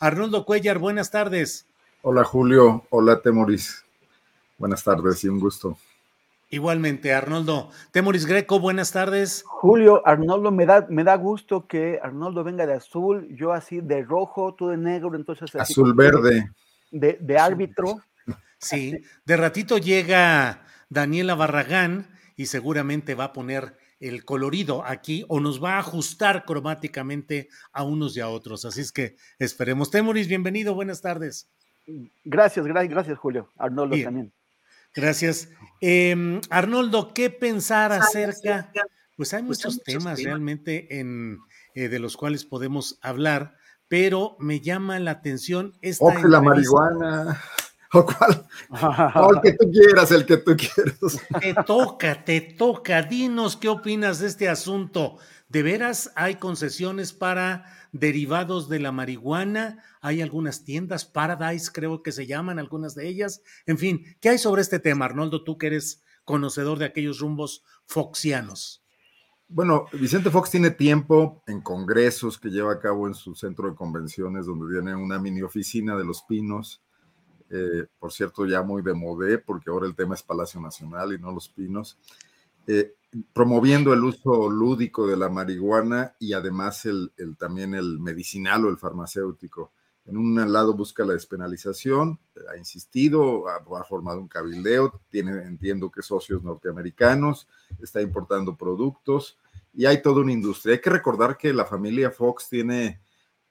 [0.00, 1.66] Arnoldo Cuellar, buenas tardes.
[2.02, 3.84] Hola Julio, hola Temoris.
[4.56, 5.76] Buenas tardes y un gusto.
[6.50, 7.70] Igualmente, Arnoldo.
[7.90, 9.42] Temoris Greco, buenas tardes.
[9.44, 14.02] Julio, Arnoldo, me da, me da gusto que Arnoldo venga de azul, yo así de
[14.02, 15.54] rojo, tú de negro, entonces...
[15.56, 16.48] así Azul verde.
[16.92, 18.00] De, de árbitro.
[18.58, 25.40] Sí, de ratito llega Daniela Barragán y seguramente va a poner el colorido aquí o
[25.40, 28.64] nos va a ajustar cromáticamente a unos y a otros.
[28.64, 29.90] Así es que esperemos.
[29.90, 31.50] Temoris, bienvenido, buenas tardes.
[32.24, 33.50] Gracias, gracias, gracias, Julio.
[33.56, 34.04] Arnoldo Bien.
[34.06, 34.32] también.
[34.94, 35.48] Gracias.
[35.80, 38.72] Eh, Arnoldo, ¿qué pensar acerca?
[39.16, 41.38] Pues hay muchos temas realmente en,
[41.74, 43.56] eh, de los cuales podemos hablar,
[43.88, 47.40] pero me llama la atención esta O que la marihuana.
[47.94, 48.46] O cuál.
[49.14, 51.18] O el que tú quieras, el que tú quieras.
[51.40, 53.02] Te toca, te toca.
[53.02, 55.16] Dinos qué opinas de este asunto.
[55.48, 59.82] ¿De veras hay concesiones para derivados de la marihuana?
[60.02, 63.40] Hay algunas tiendas, Paradise creo que se llaman, algunas de ellas.
[63.64, 65.42] En fin, ¿qué hay sobre este tema, Arnoldo?
[65.42, 68.84] Tú que eres conocedor de aquellos rumbos foxianos.
[69.48, 73.74] Bueno, Vicente Fox tiene tiempo en congresos que lleva a cabo en su centro de
[73.74, 76.82] convenciones, donde tiene una mini oficina de los pinos.
[77.50, 81.18] Eh, por cierto, ya muy de modé, porque ahora el tema es Palacio Nacional y
[81.18, 81.98] no los pinos.
[82.66, 82.94] Eh,
[83.32, 88.68] promoviendo el uso lúdico de la marihuana y además el, el- también el medicinal o
[88.68, 89.72] el farmacéutico.
[90.04, 92.18] En un lado busca la despenalización,
[92.50, 97.46] ha insistido, ha, ha formado un cabildeo, tiene, entiendo que socios norteamericanos,
[97.80, 99.38] está importando productos
[99.74, 100.74] y hay toda una industria.
[100.74, 103.00] Hay que recordar que la familia Fox tiene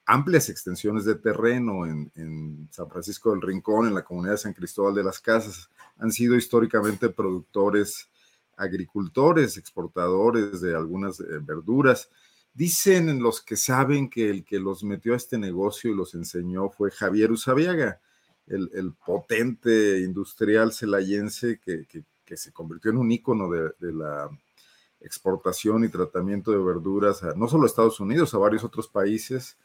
[0.08, 4.94] amplias extensiones de terreno en, San Francisco del Rincón, en la comunidad de San Cristóbal
[4.94, 5.68] de las Casas.
[5.98, 8.08] Han sido históricamente productores
[8.56, 12.10] agricultores, exportadores de algunas eh, verduras.
[12.54, 16.70] Dicen los que saben que el que los metió a este negocio y los enseñó
[16.70, 18.00] fue Javier Usabiaga,
[18.46, 21.86] el, potente industrial celayense que,
[22.34, 24.30] se convirtió en un ícono de, de la
[25.00, 29.58] exportación y tratamiento de verduras a, no solo a Estados Unidos, a varios otros países,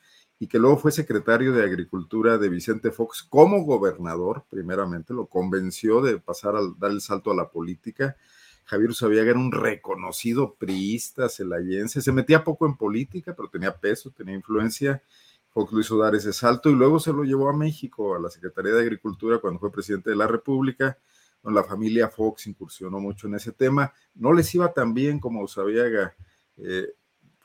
[0.44, 6.02] y que luego fue secretario de Agricultura de Vicente Fox como gobernador, primeramente, lo convenció
[6.02, 8.18] de pasar a dar el salto a la política.
[8.66, 14.12] Javier Usabiaga era un reconocido priista celayense, se metía poco en política, pero tenía peso,
[14.12, 15.02] tenía influencia.
[15.48, 18.30] Fox lo hizo dar ese salto y luego se lo llevó a México, a la
[18.30, 20.98] Secretaría de Agricultura, cuando fue presidente de la República.
[21.42, 23.94] Bueno, la familia Fox incursionó mucho en ese tema.
[24.14, 26.18] No les iba tan bien como Usabiaga.
[26.58, 26.94] Eh,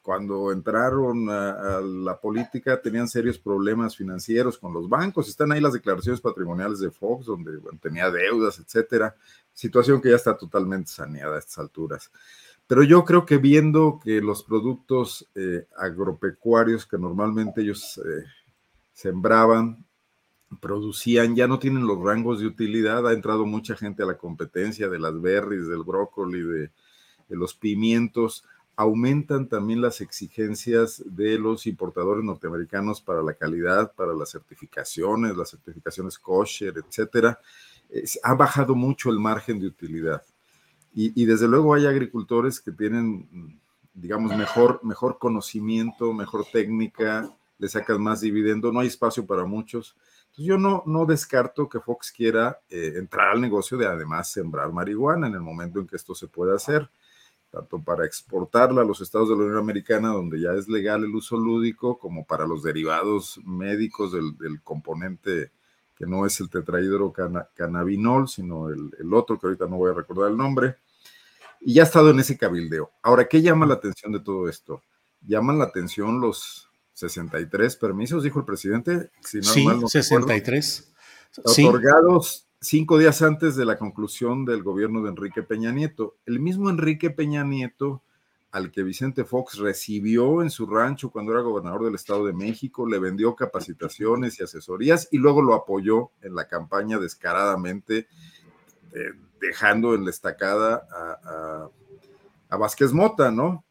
[0.09, 5.29] cuando entraron a, la política tenían serios problemas financieros con los bancos.
[5.29, 9.15] Están ahí las declaraciones patrimoniales de Fox, donde tenía deudas, etcétera.
[9.53, 12.11] Situación que ya está totalmente saneada a estas alturas.
[12.67, 18.25] Pero yo creo que viendo que los productos eh, agropecuarios que normalmente ellos eh,
[18.95, 19.85] sembraban,
[20.59, 23.07] producían, ya no tienen los rangos de utilidad.
[23.07, 26.71] Ha entrado mucha gente a la competencia de las berries, del brócoli, de
[27.29, 28.43] los pimientos
[28.79, 35.51] aumentan también las exigencias de los importadores norteamericanos para la calidad, para las certificaciones, las
[35.51, 37.41] certificaciones kosher, etcétera.
[38.23, 40.23] Ha bajado mucho el margen de utilidad.
[40.95, 43.61] Y, y, desde luego hay agricultores que tienen,
[43.95, 47.29] digamos, mejor, mejor conocimiento, mejor técnica,
[47.59, 49.97] le sacan más dividendo, no hay espacio para muchos.
[50.37, 55.27] Yo no, no descarto que Fox quiera eh, entrar al negocio de además sembrar marihuana
[55.27, 56.89] en el momento en que esto se pueda hacer
[57.51, 61.15] tanto para exportarla a los estados de la Unión Americana, donde ya es legal el
[61.15, 65.51] uso lúdico, como para los derivados médicos del, componente
[65.97, 70.31] que no es el tetrahidrocannabinol, sino el, el, otro, que ahorita no voy a recordar
[70.31, 70.77] el nombre,
[71.61, 72.93] y ya ha estado en ese cabildeo.
[73.03, 74.83] Ahora, ¿qué llama la atención de todo esto?
[75.27, 79.11] Llaman la atención los 63 permisos, dijo el presidente.
[79.23, 80.93] Si no, sí, 63.
[81.45, 86.17] Otorgados cinco días antes de la conclusión del gobierno de Enrique Peña Nieto.
[86.27, 88.03] El mismo Enrique Peña Nieto,
[88.51, 92.89] al que Vicente Fox recibió en su rancho cuando era gobernador del Estado de México,
[92.89, 98.09] le vendió capacitaciones y asesorías y luego lo apoyó en la campaña descaradamente,
[98.93, 101.69] eh, dejando en la estacada a,
[102.49, 103.65] a, Vázquez Mota, ¿no?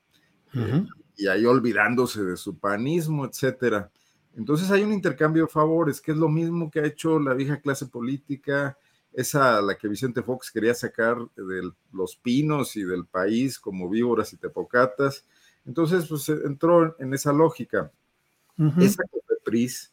[1.18, 3.92] y ahí olvidándose de su panismo, etcétera.
[4.38, 7.60] Entonces hay un intercambio de favores, que es lo mismo que ha hecho la vieja
[7.60, 8.78] clase política,
[9.12, 14.32] esa la que Vicente Fox quería sacar de los pinos y del país como víboras
[14.34, 15.26] y tepocatas.
[15.66, 17.92] Entonces, pues entró en esa lógica.
[18.80, 19.92] Esa COFEPRIS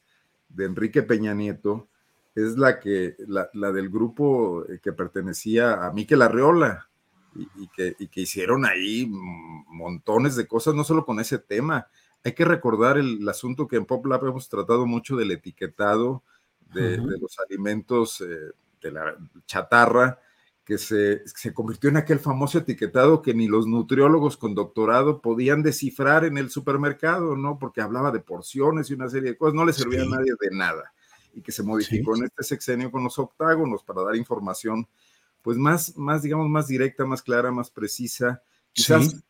[0.51, 1.89] de Enrique Peña Nieto
[2.35, 6.89] es la que, la, del grupo que pertenecía a Miquel Arreola
[7.35, 11.89] y, que, y que hicieron ahí montones de cosas, no solo con ese tema,
[12.25, 16.23] hay que recordar el, asunto que en PopLab hemos tratado mucho del etiquetado
[16.73, 19.15] de, los alimentos eh, de la
[19.47, 20.19] chatarra,
[20.65, 21.23] que se,
[21.53, 26.49] convirtió en aquel famoso etiquetado que ni los nutriólogos con doctorado podían descifrar en el
[26.49, 27.59] supermercado, ¿no?
[27.59, 30.57] Porque hablaba de porciones y una serie de cosas, no le servía a nadie de
[30.57, 30.95] nada.
[31.35, 34.89] Y que se modificó en este sexenio con los octágonos para dar información,
[35.43, 38.43] pues más, más, digamos, más directa, más clara, más precisa.
[38.73, 39.23] Quizás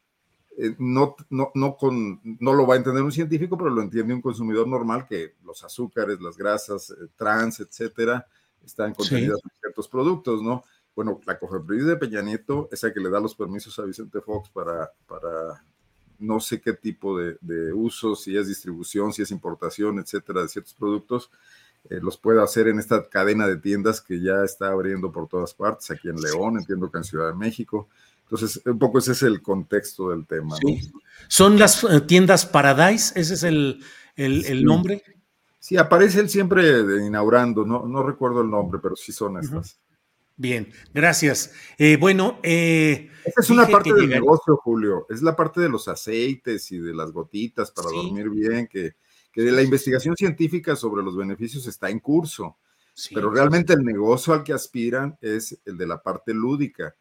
[0.57, 4.15] eh, no, no, no, con, no lo va a entender un científico, pero lo entiende
[4.15, 8.27] un consumidor normal que los azúcares, las grasas eh, trans, etcétera,
[8.65, 10.65] están contenidas en ciertos productos, ¿no?
[10.95, 14.49] Bueno, la COFEPRIS de Peña Nieto, esa que le da los permisos a Vicente Fox
[14.51, 15.65] para, para
[16.21, 20.49] no sé qué tipo de, de uso, si es distribución, si es importación, etcétera, de
[20.49, 21.31] ciertos productos,
[21.91, 25.53] eh, los puede hacer en esta cadena de tiendas que ya está abriendo por todas
[25.53, 27.89] partes, aquí en León, entiendo que en Ciudad de México.
[28.35, 30.57] Entonces, un poco ese es el contexto del tema.
[31.29, 33.13] ¿Son las eh, tiendas Paradise?
[33.15, 33.81] ¿Ese es el,
[34.17, 35.05] el, nombre?
[35.61, 39.79] Sí, aparece él siempre inaugurando, no, no recuerdo el nombre, pero sí son estas.
[40.37, 41.53] Bien, gracias.
[41.79, 45.07] Eh, bueno, eh, esa es una parte del negocio, Julio.
[45.09, 48.95] Es la parte de los aceites y de las gotitas para dormir bien, que,
[49.31, 52.57] que la investigación científica sobre los beneficios está en curso.
[53.15, 56.97] pero realmente el negocio al que aspiran es el de la parte lúdica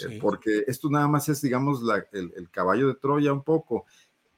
[0.00, 1.80] eh, porque esto nada más es, digamos,
[2.12, 3.86] el, caballo de Troya un poco.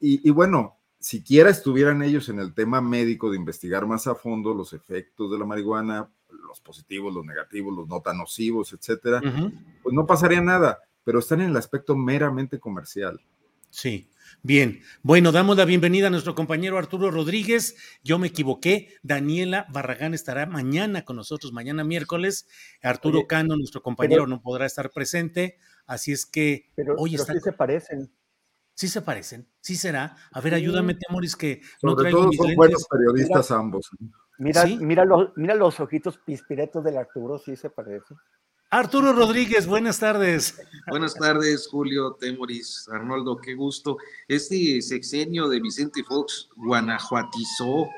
[0.00, 4.72] Y, bueno, siquiera estuvieran ellos en el tema médico de investigar más a fondo los
[4.72, 9.20] efectos de la marihuana, los positivos, los negativos, los no tan nocivos, etcétera,
[9.82, 13.20] pues no pasaría nada, pero están en el aspecto meramente comercial.
[13.70, 14.08] Sí,
[14.42, 14.80] bien.
[15.02, 17.76] Bueno, damos la bienvenida a nuestro compañero Arturo Rodríguez.
[18.02, 18.94] Yo me equivoqué.
[19.02, 22.48] Daniela Barragán estará mañana con nosotros, mañana miércoles.
[22.82, 25.58] Arturo Cano, nuestro compañero, no podrá estar presente.
[25.86, 27.32] Así es que pero, hoy está...
[27.32, 28.10] sí se parecen.
[28.74, 30.16] Sí se parecen, sí será.
[30.30, 33.90] A ver, ayúdame, Temoris, que no traigo todo son buenos periodistas ambos.
[34.38, 38.16] Mira, mira, los, mira los ojitos pispiretos del Arturo, sí se parecen.
[38.70, 40.60] Arturo Rodríguez, buenas tardes.
[40.90, 43.96] Buenas tardes, Julio, Temoris, Arnoldo, qué gusto.
[44.26, 47.88] Este sexenio de Vicente Fox guanajuatizó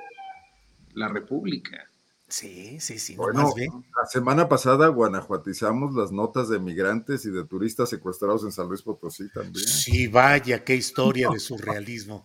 [0.95, 1.91] la República.
[2.29, 3.17] Sí, sí, sí.
[3.17, 8.69] Bueno, la semana pasada guanajuatizamos las notas de migrantes y de turistas secuestrados en San
[8.69, 9.67] Luis Potosí también.
[9.67, 12.25] Sí, vaya, qué historia de surrealismo.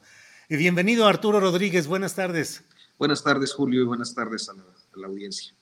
[0.49, 2.63] Y bienvenido, Arturo Rodríguez, buenas tardes.
[2.99, 4.53] Buenas tardes, Julio, y buenas tardes a
[4.99, 5.54] la audiencia.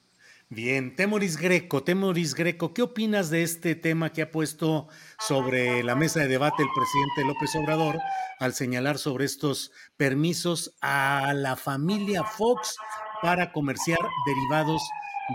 [0.56, 5.96] Bien, Temoris Greco, Temoris Greco, ¿qué opinas de este tema que ha puesto sobre la
[5.96, 7.98] mesa de debate el presidente López Obrador
[8.38, 12.76] al señalar sobre estos permisos a la familia Fox
[13.24, 14.84] para comerciar derivados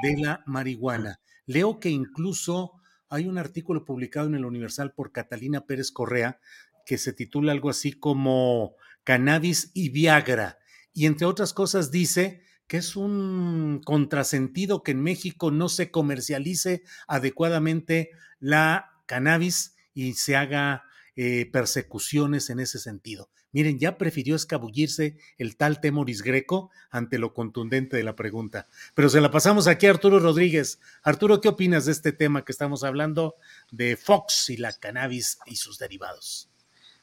[0.05, 1.19] de la marihuana?
[1.47, 2.75] Leo que incluso
[3.09, 6.39] hay un artículo publicado en el Universal por Catalina Pérez Correa
[6.87, 10.59] que se titula algo así como Cannabis y Viagra.
[10.93, 16.85] Y entre otras cosas dice que es un contrasentido que en México no se comercialice
[17.09, 20.85] adecuadamente la cannabis y se haga
[21.17, 23.31] eh, persecuciones en ese sentido.
[23.51, 28.69] Miren, ya prefirió escabullirse el tal Temoris Greco ante lo contundente de la pregunta.
[28.95, 30.79] Pero se la pasamos aquí a Arturo Rodríguez.
[31.03, 33.37] Arturo, ¿qué opinas de este tema que estamos hablando
[33.73, 36.51] de Fox y la cannabis y sus derivados?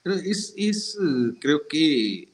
[0.05, 2.31] Es, es eh, creo que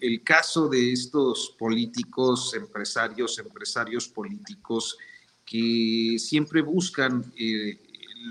[0.00, 4.98] el, caso de estos políticos, empresarios, empresarios políticos
[5.44, 7.78] que siempre buscan eh,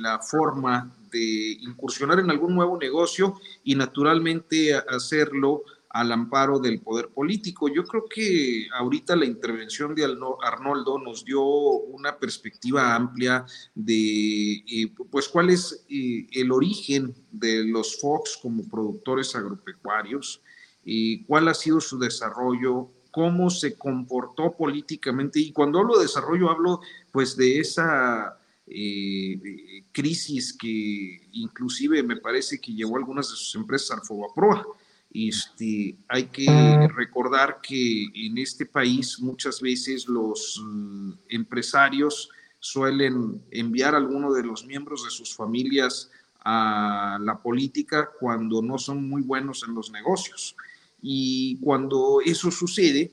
[0.01, 5.63] la forma de incursionar en algún nuevo negocio y naturalmente hacerlo
[5.93, 7.69] al amparo del poder político.
[7.69, 10.03] Yo creo que ahorita la intervención de
[10.43, 13.45] Arnoldo nos dio una perspectiva amplia
[13.75, 20.41] de eh, pues cuál es eh, el origen de los Fox como productores agropecuarios,
[20.83, 25.39] y cuál ha sido su desarrollo, cómo se comportó políticamente.
[25.39, 26.81] Y cuando hablo de desarrollo, hablo
[27.12, 33.91] pues de esa eh, crisis que inclusive me parece que llevó algunas de sus empresas
[33.91, 34.65] al Fobaproa.
[35.13, 36.48] Este, hay que
[36.96, 42.29] recordar que en este país muchas veces los mm, empresarios
[42.60, 46.10] suelen enviar a alguno de los miembros de sus familias
[46.43, 50.55] a la política cuando no son muy buenos en los negocios.
[51.01, 53.12] Y cuando eso sucede,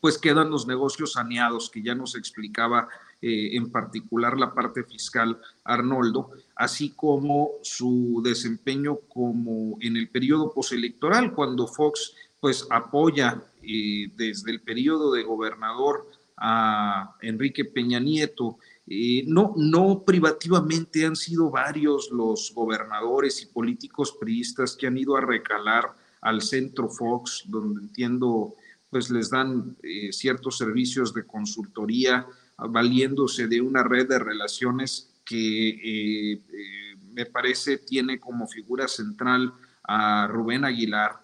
[0.00, 2.88] pues quedan los negocios saneados, que ya nos explicaba
[3.22, 10.52] eh, en particular la parte fiscal Arnoldo, así como su desempeño como en el periodo
[10.52, 18.58] postelectoral, cuando Fox pues apoya eh, desde el periodo de gobernador a Enrique Peña Nieto.
[18.86, 25.16] Eh, no, no privativamente han sido varios los gobernadores y políticos priistas que han ido
[25.16, 28.54] a recalar al centro Fox, donde entiendo
[28.90, 29.76] pues les dan
[30.10, 32.26] ciertos servicios de consultoría,
[32.58, 39.52] valiéndose de una red de relaciones que eh, eh, me parece tiene como figura central
[39.82, 41.20] a Rubén Aguilar.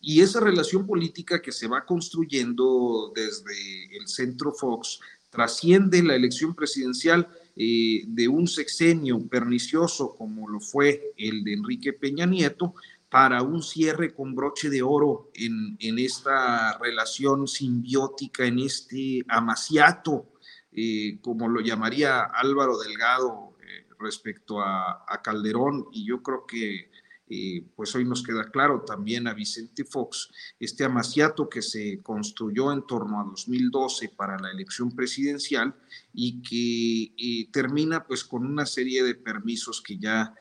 [0.00, 4.98] Y esa relación política que se va construyendo desde el centro Fox
[5.28, 11.92] trasciende la elección presidencial eh, de un sexenio pernicioso como lo fue el de Enrique
[11.92, 12.74] Peña Nieto,
[13.10, 20.28] para un cierre con broche de oro en, esta relación simbiótica, en este amaciato,
[20.72, 26.88] eh, como lo llamaría Álvaro Delgado eh, respecto a, Calderón, y yo creo que
[27.32, 32.72] eh, pues hoy nos queda claro también a Vicente Fox, este amaciato que se construyó
[32.72, 35.74] en torno a 2012 para la elección presidencial
[36.12, 40.34] y que termina pues con una serie de permisos que ya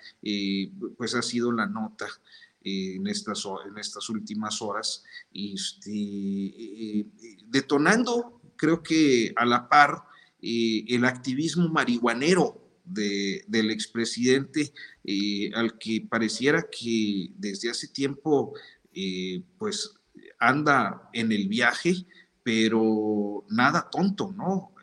[0.97, 2.07] pues ha sido la nota
[2.95, 7.05] en, estas, en estas últimas horas, este,
[7.47, 10.03] detonando, creo que a la par,
[10.41, 14.73] eh, el activismo marihuanero del expresidente,
[15.03, 18.53] eh, al que pareciera que desde hace tiempo,
[18.93, 19.93] eh, pues
[20.39, 22.05] anda en el viaje,
[22.41, 24.73] pero nada tonto, ¿no?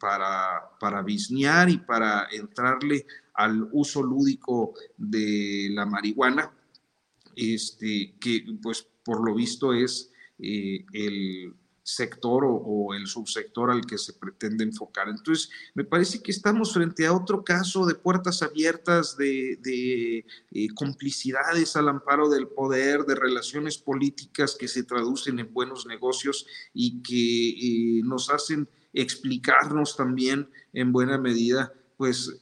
[0.00, 6.50] para, para bisnear y para entrarle al uso lúdico de la marihuana,
[7.36, 13.98] este, que pues por lo visto es eh, el sector o, el subsector al que
[13.98, 15.08] se pretende enfocar.
[15.08, 21.74] Entonces, me parece que estamos frente a otro caso de puertas abiertas, de, eh, complicidades
[21.74, 27.98] al amparo del poder, de relaciones políticas que se traducen en buenos negocios y que
[27.98, 32.40] eh, nos hacen explicarnos también en buena medida, pues,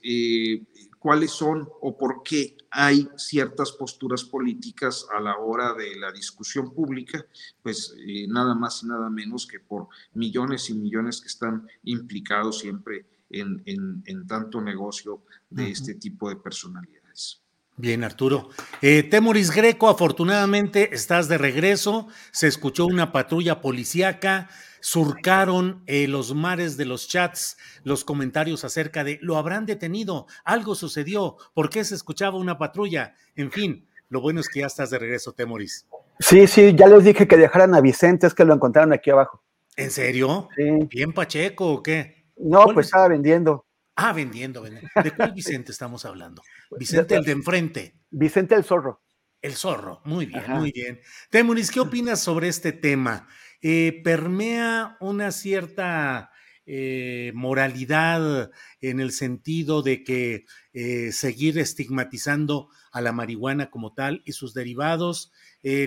[1.01, 6.73] cuáles son o por qué hay ciertas posturas políticas a la hora de la discusión
[6.73, 7.25] pública,
[7.63, 12.61] pues eh, nada más y nada menos que por millones y millones que están implicados
[12.61, 17.41] siempre en, tanto negocio de este tipo de personalidades.
[17.77, 18.51] Bien, Arturo.
[18.83, 22.09] Eh, Temoris Greco, afortunadamente estás de regreso.
[22.31, 29.05] Se escuchó una patrulla policíaca surcaron eh, los mares de los chats los comentarios acerca
[29.05, 33.15] de lo habrán detenido, algo sucedió, ¿por qué se escuchaba una patrulla?
[33.37, 35.87] En fin, lo bueno es que ya estás de regreso, Temoris.
[36.19, 39.43] Sí, sí, ya les dije que dejaran a Vicente, es que lo encontraron aquí abajo.
[39.77, 40.49] ¿En serio?
[40.89, 42.27] ¿Bien Pacheco o qué?
[42.37, 43.67] No, pues estaba vendiendo.
[43.97, 44.89] Ah, vendiendo, vendiendo.
[45.03, 46.43] ¿De cuál Vicente estamos hablando?
[46.79, 47.95] Vicente el de enfrente.
[48.11, 49.01] Vicente el zorro.
[49.43, 51.01] El zorro, muy bien, muy bien.
[51.31, 53.27] Temoris, ¿qué opinas sobre este tema?
[53.63, 56.31] Eh, permea una cierta
[56.65, 58.51] eh, moralidad
[58.81, 64.55] en el sentido de que eh, seguir estigmatizando a la marihuana como tal y sus
[64.55, 65.33] derivados.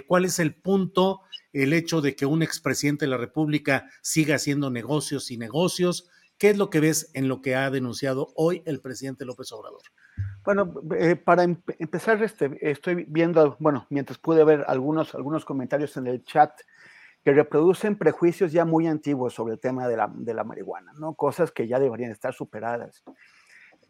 [0.08, 1.22] ¿Cuál es el punto?
[1.52, 6.08] El hecho de que un expresidente de la República siga haciendo negocios y negocios.
[6.38, 9.82] ¿Qué es lo que ves en lo que ha denunciado hoy el presidente López Obrador?
[10.44, 10.74] Bueno,
[11.24, 16.52] para empezar, este, estoy viendo, bueno, mientras pude ver algunos, algunos comentarios en el chat
[17.24, 21.14] que reproducen prejuicios ya muy antiguos sobre el tema de la, de la marihuana, ¿no?
[21.16, 23.04] Cosas que ya deberían estar superadas.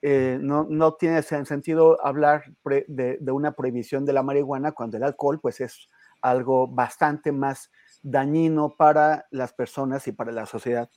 [0.02, 2.44] Eh, no, no, tiene sentido hablar
[2.88, 5.90] de, de, una prohibición de la marihuana cuando el alcohol, pues, es
[6.22, 7.72] algo bastante más
[8.02, 10.90] dañino para las personas y para la sociedad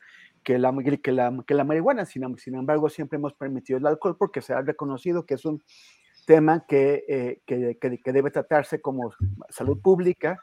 [0.43, 2.05] que la, que la, que la marihuana.
[2.05, 2.25] Sin,
[2.55, 5.62] embargo, siempre hemos permitido el alcohol porque se ha reconocido que es un
[6.26, 9.12] tema que, eh, que, debe tratarse como
[9.49, 10.38] salud pública,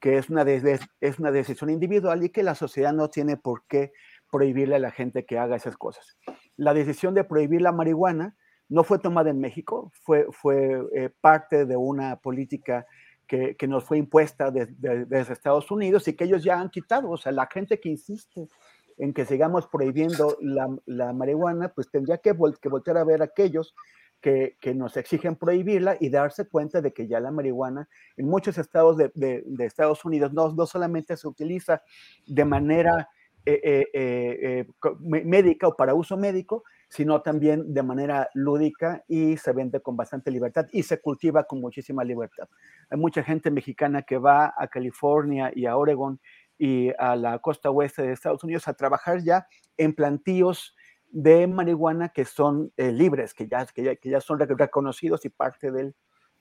[0.00, 3.92] que es una, es una decisión individual y que la sociedad no tiene por qué
[4.30, 6.16] prohibirle a la gente que haga esas cosas.
[6.56, 8.36] La decisión de prohibir la marihuana
[8.68, 12.86] no fue tomada en México, fue, fue eh, parte de una política
[13.26, 17.10] que, que nos fue impuesta desde Estados Unidos y que ellos ya han quitado.
[17.10, 18.48] O sea, la gente que insiste
[18.96, 23.26] en que sigamos prohibiendo la, la marihuana, pues tendría que, que, voltear a ver a
[23.26, 23.74] aquellos
[24.20, 28.96] que, nos exigen prohibirla y darse cuenta de que ya la marihuana en muchos estados
[28.96, 31.82] de, de, de Estados Unidos no, no, solamente se utiliza
[32.26, 33.08] de manera
[33.50, 34.66] eh, eh, eh,
[35.00, 40.30] médica o para uso médico, sino también de manera lúdica y se vende con bastante
[40.30, 42.46] libertad y se cultiva con muchísima libertad.
[42.90, 46.20] Hay mucha gente mexicana que va a California y a Oregon
[46.58, 49.46] y a la costa oeste de Estados Unidos a trabajar ya
[49.78, 50.76] en plantíos
[51.10, 55.30] de marihuana que son eh, libres, que ya, que ya, que, ya, son reconocidos y
[55.30, 55.94] parte del,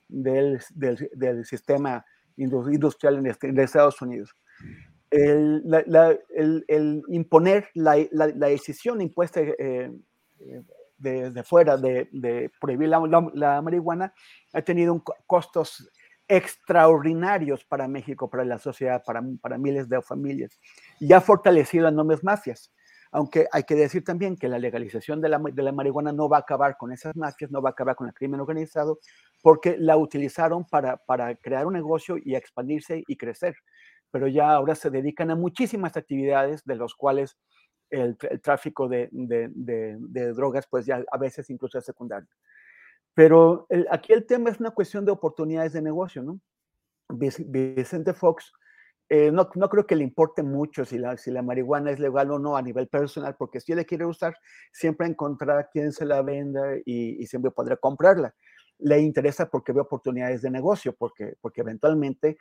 [0.08, 2.06] del, del, sistema
[2.36, 4.36] industrial en, este, en, Estados Unidos.
[5.10, 6.18] El, la,
[7.08, 9.92] imponer la, la, decisión impuesta eh,
[10.98, 14.14] de, de, fuera de, de prohibir la, marihuana
[14.54, 15.90] ha tenido costos
[16.28, 20.60] extraordinarios para México, para la sociedad, para, para miles de familias,
[21.00, 22.74] y ha fortalecido enormes mafias.
[23.18, 26.38] Aunque hay que decir también que la legalización de la, de la, marihuana no va
[26.38, 29.00] a acabar con esas mafias, no va a acabar con el crimen organizado,
[29.42, 33.56] porque la utilizaron para, para crear un negocio y expandirse y crecer.
[34.12, 37.40] Pero ya ahora se dedican a muchísimas actividades, de los cuales
[37.90, 42.30] el, tráfico de, de, drogas, pues ya a veces incluso es secundario.
[43.16, 46.40] Pero aquí el tema es una cuestión de oportunidades de negocio, ¿no?
[47.10, 48.54] Vicente Fox,
[49.10, 52.32] eh, no, no, creo que le importe mucho si la, si la marihuana es legal
[52.32, 54.36] o no a nivel personal, porque si él le quiere usar,
[54.72, 58.34] siempre encontrará quien se la venda y, siempre podrá comprarla.
[58.80, 62.38] Le interesa porque ve oportunidades de negocio, porque, porque eventualmente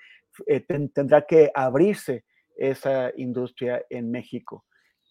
[0.47, 2.25] eh, ten, tendrá que abrirse
[2.57, 4.65] esa industria en México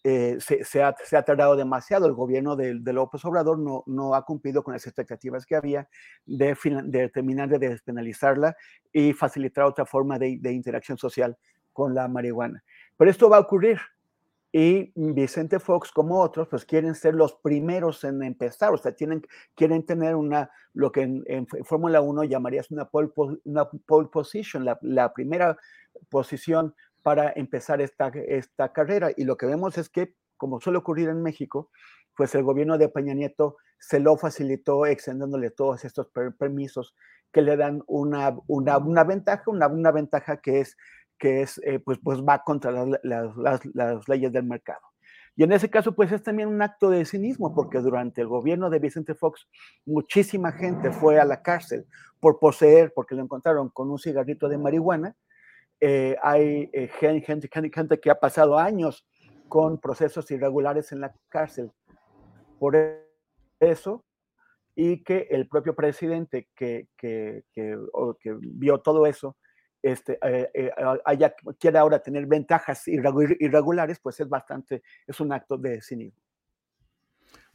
[0.08, 2.06] eh, se, ha, se, tardado demasiado.
[2.06, 5.88] El gobierno de, López Obrador no, ha cumplido con las expectativas que había
[6.24, 8.56] de, terminar de despenalizarla
[8.92, 11.36] y facilitar otra forma de, interacción social
[11.72, 12.62] con la marihuana.
[12.96, 13.80] Pero esto va a ocurrir.
[14.52, 19.26] Y Vicente Fox, como otros, pues quieren ser los primeros en empezar, o sea, tienen,
[19.56, 23.10] quieren tener una, lo que en, Fórmula 1 llamarías una pole,
[23.44, 25.58] una pole position, la primera
[26.08, 26.74] posición
[27.06, 29.12] para empezar esta, esta carrera.
[29.16, 31.70] Y lo que vemos es que, como suele ocurrir en México,
[32.16, 36.96] pues el gobierno de Peña Nieto se lo facilitó extendiéndole todos estos per permisos
[37.30, 40.76] que le dan una, una, una ventaja, una, una, ventaja que es,
[41.16, 44.82] que es eh, pues, pues va contra las, las, las, leyes del mercado.
[45.36, 48.68] Y en ese caso, pues es también un acto de cinismo, porque durante el gobierno
[48.68, 49.46] de Vicente Fox,
[49.84, 51.86] muchísima gente fue a la cárcel
[52.18, 55.14] por poseer, porque lo encontraron con un cigarrito de marihuana,
[55.80, 59.06] eh, hay eh, gente, gente, gente, que ha pasado años
[59.48, 61.70] con procesos irregulares en la cárcel
[62.58, 62.76] por
[63.60, 64.04] eso
[64.74, 67.78] y que el propio presidente que, que, que,
[68.20, 69.36] que vio todo eso
[69.82, 70.70] este, eh, eh,
[71.04, 76.20] haya, quiere ahora tener ventajas irregulares, pues es bastante, es un acto de cinismo.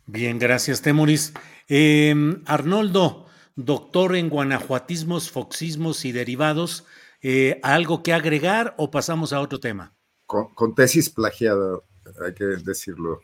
[0.06, 1.34] Bien, gracias, Temoris.
[1.68, 6.86] Eh, Arnoldo, doctor en guanajuatismos, foxismos y derivados,
[7.22, 9.94] eh, ¿Algo que agregar o pasamos a otro tema?
[10.26, 11.80] Con, con tesis plagiada,
[12.26, 13.22] hay que decirlo.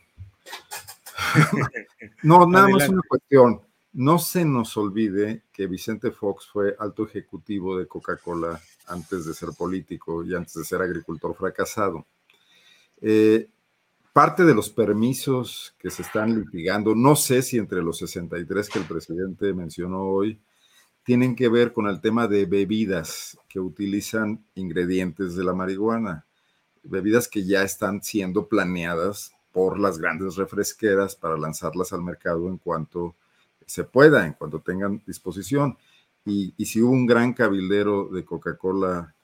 [2.22, 2.72] no, nada Adelante.
[2.72, 3.60] más una cuestión.
[3.92, 9.50] No se nos olvide que Vicente Fox fue alto ejecutivo de Coca-Cola antes de ser
[9.56, 12.06] político y antes de ser agricultor fracasado.
[13.00, 13.48] Eh,
[14.12, 18.78] parte de los permisos que se están litigando, no sé si entre los 63 que
[18.78, 20.40] el presidente mencionó hoy,
[21.08, 26.26] tienen que ver con el tema de bebidas que utilizan ingredientes de la marihuana,
[26.82, 32.58] bebidas que ya están siendo planeadas por las grandes refresqueras para lanzarlas al mercado en
[32.58, 33.16] cuanto
[33.64, 35.78] se pueda, en cuanto tengan disposición.
[36.26, 39.14] Y, si hubo un gran cabildero de Coca-Cola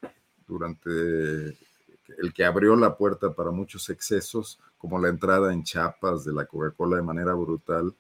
[0.47, 6.33] durante el que abrió la puerta para muchos excesos, como la entrada en chapas de
[6.33, 7.95] la Coca-Cola de manera brutal,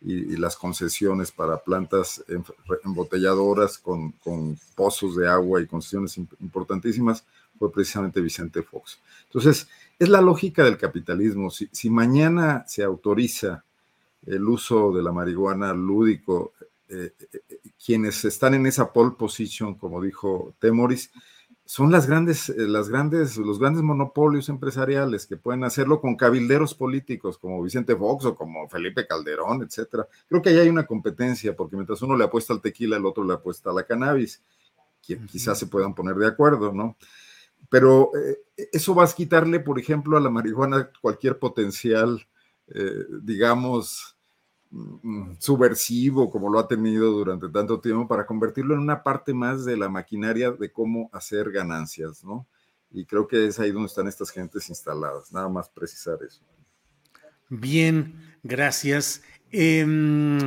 [0.00, 2.24] y, y, las concesiones para plantas
[2.84, 7.24] embotelladoras con, con, pozos de agua y concesiones importantísimas
[7.58, 9.00] fue precisamente Vicente Fox.
[9.24, 11.50] Entonces, es la lógica del capitalismo.
[11.50, 13.64] Si, si mañana se autoriza
[14.26, 16.52] el uso de la marihuana lúdico,
[16.88, 21.10] eh, eh, quienes están en esa pole position, como dijo Temoris,
[21.70, 26.74] son las grandes, eh, las grandes, los grandes monopolios empresariales que pueden hacerlo con cabilderos
[26.74, 30.08] políticos como Vicente Fox o como Felipe Calderón, etcétera.
[30.30, 33.22] Creo que ahí hay una competencia, porque mientras uno le apuesta al tequila, el otro
[33.22, 34.42] le apuesta a la cannabis,
[35.06, 36.96] que quizás se puedan poner de acuerdo, ¿no?
[37.68, 38.38] Pero eh,
[38.72, 42.26] eso va a quitarle, por ejemplo, a la marihuana cualquier potencial,
[42.68, 44.16] eh, digamos,
[45.38, 49.76] subversivo como lo ha tenido durante tanto tiempo para convertirlo en una parte más de
[49.76, 52.46] la maquinaria de cómo hacer ganancias, ¿no?
[52.90, 56.42] Y creo que es ahí donde están estas gentes instaladas, nada más precisar eso.
[57.48, 59.22] Bien, gracias.
[59.50, 60.38] Em,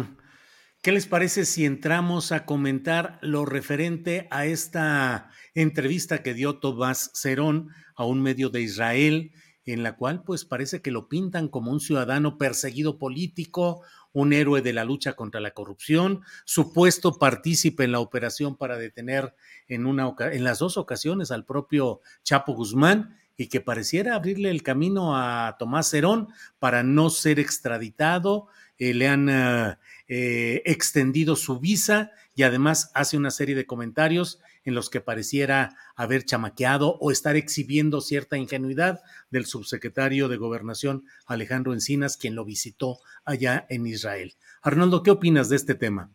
[0.81, 7.11] ¿Qué les parece si entramos a comentar lo referente a esta entrevista que dio Tomás
[7.13, 9.31] Cerón a un medio de Israel,
[9.65, 14.61] en la cual pues parece que lo pintan como un ciudadano perseguido político, un héroe
[14.61, 19.33] de la lucha contra la corrupción, supuesto partícipe en la operación para detener
[19.67, 24.63] en, una, en las dos ocasiones al propio Chapo Guzmán y que pareciera abrirle el
[24.63, 26.27] camino a Tomás Cerón
[26.59, 28.47] para no ser extraditado.
[28.77, 34.39] Eh, le han eh, eh, extendido su visa y además hace una serie de comentarios
[34.63, 41.05] en los que pareciera haber chamaqueado o estar exhibiendo cierta ingenuidad del subsecretario de Gobernación
[41.25, 44.35] Alejandro Encinas, quien lo visitó allá en Israel.
[44.61, 46.11] Arnoldo, ¿qué opinas de este tema?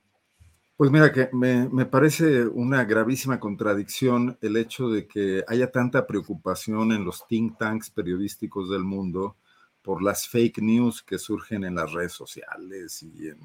[0.77, 6.07] Pues mira, que me, me, parece una gravísima contradicción el hecho de que haya tanta
[6.07, 9.37] preocupación en los think tanks periodísticos del mundo
[9.81, 13.39] por las fake news que surgen en las redes sociales y en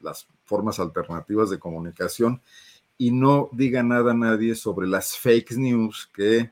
[0.00, 2.40] las formas alternativas de comunicación
[2.98, 6.50] y no diga nada a nadie sobre las fake news que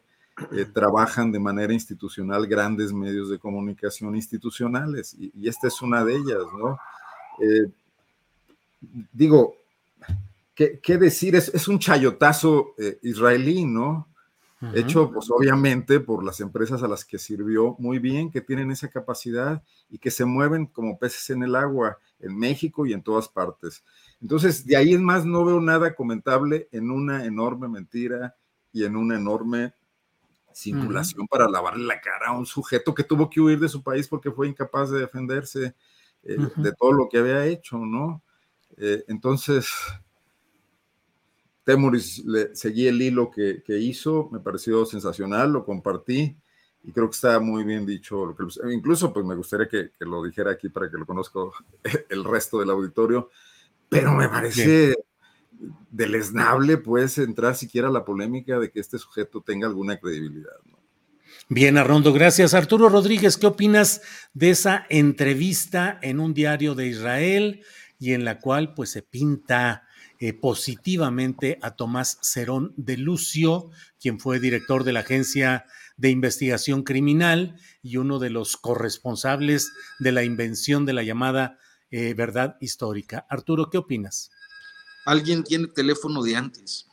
[0.52, 6.14] eh, trabajan de manera institucional grandes medios de comunicación institucionales, y, esta es una de
[6.14, 6.78] ellas, ¿no?
[7.42, 7.70] Eh,
[9.12, 9.56] digo,
[10.54, 11.34] ¿qué, decir?
[11.34, 14.08] Es, un chayotazo eh, israelí, ¿no?
[14.74, 18.88] Hecho, pues obviamente, por las empresas a las que sirvió muy bien, que tienen esa
[18.88, 23.28] capacidad y que se mueven como peces en el agua en México y en todas
[23.28, 23.84] partes.
[24.20, 28.34] Entonces, de ahí es más, no veo nada comentable en una enorme mentira
[28.72, 29.74] y en una enorme
[30.52, 34.08] simulación para lavarle la cara a un sujeto que tuvo que huir de su país
[34.08, 35.74] porque fue incapaz de defenderse
[36.22, 38.22] eh, de todo lo que había hecho, ¿no?
[38.78, 39.70] Eh, entonces,
[41.62, 46.36] Temuris le, seguí el hilo que, hizo, me pareció sensacional, lo compartí
[46.82, 48.34] y creo que está muy bien dicho.
[48.72, 51.40] incluso, pues me gustaría que, que, lo dijera aquí para que lo conozca
[52.08, 53.30] el resto del auditorio
[53.88, 54.94] pero me parece
[55.90, 60.52] deleznable, pues, entrar siquiera a la polémica de que este sujeto tenga alguna credibilidad.
[61.48, 62.54] Bien, Arrondo, gracias.
[62.54, 64.02] Arturo Rodríguez, ¿qué opinas
[64.34, 67.62] de esa entrevista en un diario de Israel
[67.98, 69.86] y en la cual pues se pinta
[70.18, 73.70] eh, positivamente a Tomás Cerón de Lucio,
[74.00, 80.12] quien fue director de la Agencia de Investigación Criminal y uno de los corresponsables de
[80.12, 81.58] la invención de la llamada
[81.90, 83.26] eh, verdad histórica.
[83.28, 84.30] Arturo, ¿qué opinas?
[85.04, 86.88] Alguien tiene teléfono de antes.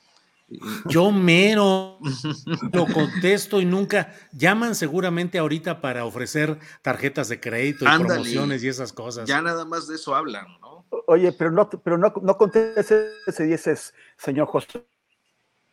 [0.85, 1.97] Yo mero
[2.73, 8.67] lo contesto y nunca llaman seguramente ahorita para ofrecer tarjetas de crédito y promociones y
[8.67, 9.27] esas cosas.
[9.27, 10.85] Ya nada más de eso hablan, ¿no?
[11.07, 14.85] Oye, pero no, pero no, no contestes si dices, señor José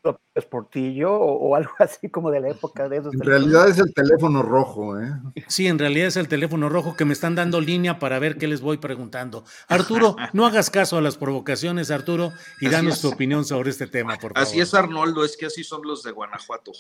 [0.03, 3.15] López Portillo o, algo así como de la época de esos.
[3.15, 5.13] En realidad es el teléfono rojo, ¿eh?
[5.49, 8.47] Sí, en realidad es el teléfono rojo que me están dando línea para ver qué
[8.49, 9.45] les voy preguntando.
[9.69, 14.15] Arturo, no hagas caso a las provocaciones, Arturo, y danos tu opinión sobre este tema,
[14.15, 14.39] por favor.
[14.39, 16.73] Así es, Arnoldo, es que así son los de Guanajuato.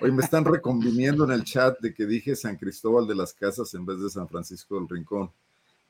[0.00, 3.72] Hoy me están reconviniendo en el chat de que dije San Cristóbal de las Casas
[3.74, 5.30] en vez de San Francisco del Rincón.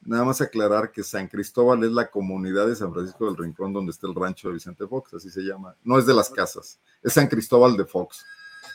[0.01, 3.91] Nada más aclarar que San Cristóbal es la comunidad de San Francisco del Rincón donde
[3.91, 5.75] está el rancho de Vicente Fox, así se llama.
[5.83, 8.25] No es de las casas, es San Cristóbal de Fox.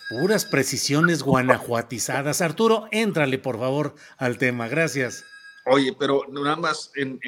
[0.09, 2.41] Puras precisiones guanajuatizadas.
[2.41, 4.67] Arturo, éntrale por favor al tema.
[4.67, 5.23] Gracias.
[5.67, 7.19] Oye, pero nada más en,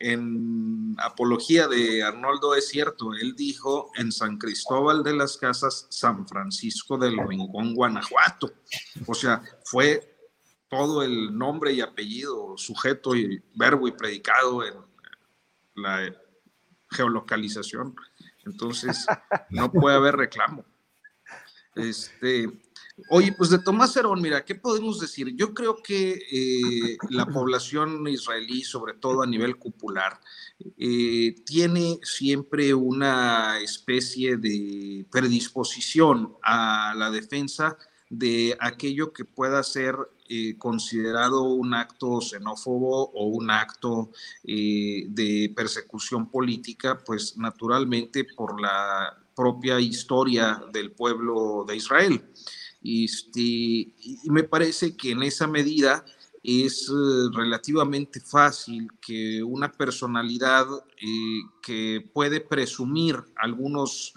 [0.00, 6.26] en, apología de Arnoldo es cierto, él dijo en San Cristóbal de las Casas, San
[6.26, 8.50] Francisco del Rincón, Guanajuato.
[9.06, 10.15] O sea, fue
[10.68, 14.74] todo el nombre y apellido, sujeto y verbo y predicado en
[15.74, 16.14] la
[16.90, 17.94] geolocalización.
[18.44, 19.06] Entonces,
[19.50, 20.64] no puede haber reclamo.
[21.74, 22.48] Este,
[23.10, 25.34] oye, pues de Tomás Herón, mira, ¿qué podemos decir?
[25.36, 30.20] Yo creo que eh, la población israelí, sobre todo a nivel cupular,
[30.78, 37.76] eh, tiene siempre una especie de predisposición a la defensa
[38.08, 39.96] de aquello que pueda ser
[40.58, 44.10] considerado un acto xenófobo o un acto
[44.44, 52.24] eh, de persecución política, pues naturalmente por la propia historia del pueblo de Israel.
[52.82, 56.04] Este, y me parece que en esa medida
[56.42, 60.66] es eh, relativamente fácil que una personalidad
[61.00, 64.14] eh, que puede presumir algunos,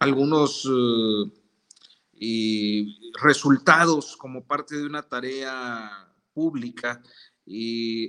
[0.00, 0.68] algunos
[3.22, 7.02] resultados como parte de una tarea pública,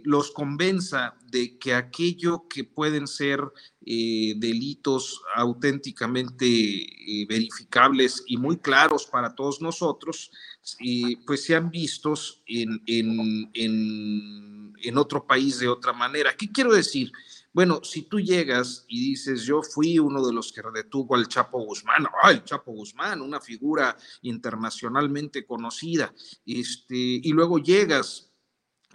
[0.03, 3.41] los convenza de que aquello que pueden ser
[3.79, 6.85] delitos auténticamente
[7.27, 10.31] verificables y muy claros para todos nosotros,
[11.25, 16.35] pues sean vistos en, en, otro país de otra manera.
[16.37, 17.11] ¿Qué quiero decir?
[17.53, 21.59] Bueno, si tú llegas y dices, yo fui uno de los que detuvo al Chapo
[21.59, 26.13] Guzmán, ¡ah, el Chapo Guzmán, una figura internacionalmente conocida,
[26.45, 28.31] este, y luego llegas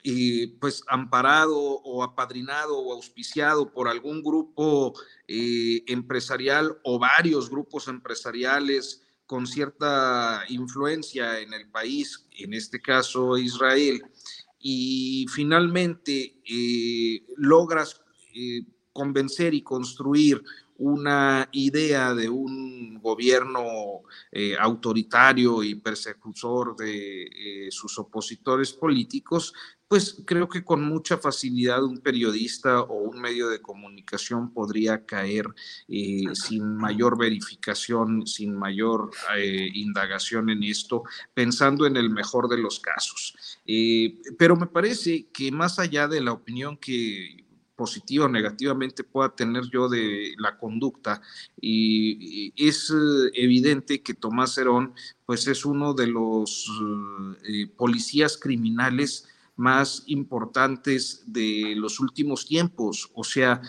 [0.09, 4.95] eh, pues amparado o apadrinado o auspiciado por algún grupo
[5.27, 13.37] eh, empresarial o varios grupos empresariales con cierta influencia en el país, en este caso
[13.37, 14.01] Israel,
[14.61, 18.01] y finalmente eh, logras
[18.37, 20.42] eh, convencer y construir
[20.79, 29.55] una idea de un gobierno eh, autoritario y persecutor de sus opositores políticos,
[29.88, 35.46] pues creo que con mucha facilidad un periodista o un medio de comunicación podría caer
[35.88, 42.59] eh, sin mayor verificación, sin mayor eh, indagación en esto, pensando en el mejor de
[42.59, 43.37] los casos.
[43.64, 47.45] Eh, pero me parece que más allá de la opinión que
[47.77, 51.21] positiva o negativamente pueda tener yo de la conducta
[51.61, 52.93] y, es
[53.35, 54.95] evidente que Tomás Herón
[55.27, 56.71] pues es uno de los
[57.77, 63.11] policías criminales más importantes de los últimos tiempos.
[63.15, 63.61] O sea,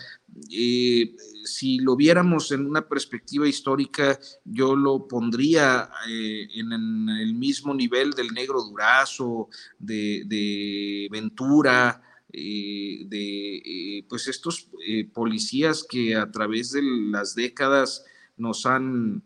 [0.50, 6.72] eh, si lo viéramos en una perspectiva histórica, yo lo pondría eh, en,
[7.08, 14.68] el mismo nivel del negro Durazo, de, Ventura, eh, de pues estos
[15.12, 18.04] policías que a través de las décadas
[18.36, 19.22] nos han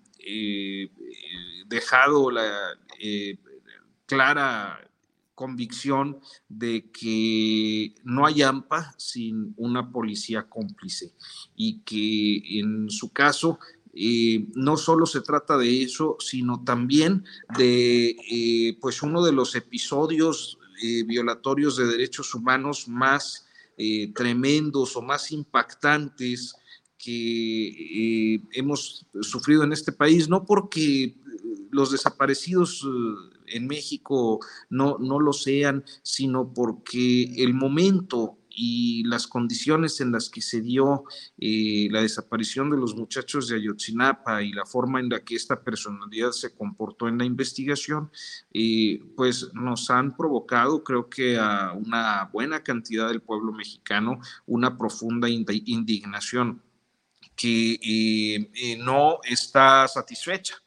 [1.67, 2.79] dejado la
[4.07, 4.79] clara
[5.35, 11.15] convicción de que no hay AMPA sin una policía cómplice
[11.57, 13.59] y que en su caso
[13.93, 17.25] eh, no solo se trata de eso, sino también
[17.59, 23.47] de eh, pues uno de los episodios eh, violatorios de derechos humanos más
[24.15, 26.55] tremendos o más impactantes
[26.97, 31.17] que hemos sufrido en este país, no porque
[31.73, 32.87] los desaparecidos
[33.47, 34.39] en México
[34.71, 40.61] no, no lo sean, sino porque el momento y las condiciones en las que se
[40.61, 41.05] dio
[41.39, 45.63] eh, la desaparición de los muchachos de Ayotzinapa y la forma en la que esta
[45.63, 48.11] personalidad se comportó en la investigación,
[48.53, 54.77] eh, pues nos han provocado, creo que a una buena cantidad del pueblo mexicano, una
[54.77, 56.63] profunda indignación
[57.35, 60.62] que eh, no está satisfecha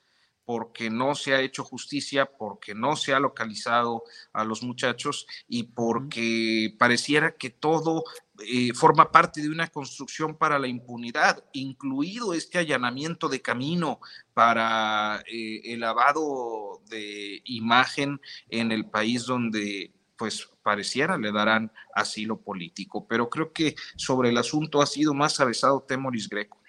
[0.45, 5.63] porque no se ha hecho justicia, porque no se ha localizado a los muchachos y
[5.63, 8.03] porque pareciera que todo
[8.45, 13.99] eh, forma parte de una construcción para la impunidad, incluido este allanamiento de camino
[14.33, 22.41] para eh, el lavado de imagen en el país donde pues pareciera le darán asilo
[22.41, 23.07] político.
[23.07, 26.59] Pero creo que sobre el asunto ha sido más avesado Temoris Greco.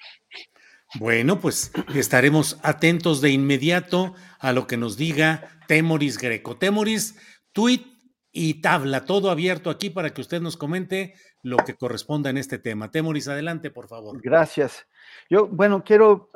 [0.99, 6.57] Bueno, pues estaremos atentos de inmediato a lo que nos diga Temoris Greco.
[6.57, 7.19] Temoris,
[7.53, 7.83] tweet
[8.33, 12.59] y tabla, todo abierto aquí para que usted nos comente lo que corresponda en este
[12.59, 12.91] tema.
[12.91, 14.21] Temoris, adelante, por favor.
[14.23, 14.87] Gracias.
[15.29, 16.31] Yo, bueno, quiero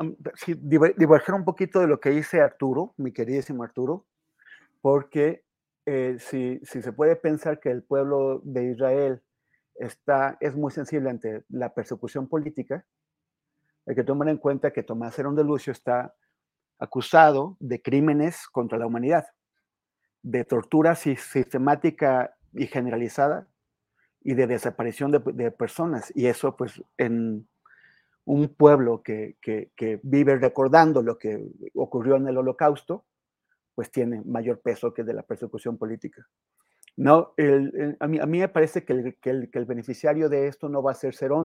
[0.47, 4.07] diverger un poquito de lo que dice Arturo, mi queridísimo Arturo,
[4.81, 5.45] porque
[5.87, 9.23] eh, si, si se puede pensar que el pueblo de Israel
[9.75, 12.87] está, es muy sensible ante la persecución política,
[13.87, 16.15] hay que tomar en cuenta que Tomás Herón de Lucio está
[16.79, 19.27] acusado de crímenes contra la humanidad,
[20.23, 23.49] de tortura sistemática y generalizada
[24.23, 26.13] y de desaparición de, personas.
[26.15, 27.49] Y eso, pues, en
[28.25, 29.37] un pueblo que,
[30.03, 33.05] vive recordando lo que ocurrió en el holocausto,
[33.75, 36.27] pues tiene mayor peso que de la persecución política.
[36.97, 37.33] No,
[38.01, 40.93] a, mí, a, mí, me parece que el, que el, beneficiario de esto no va
[40.93, 41.45] a ser Cerón,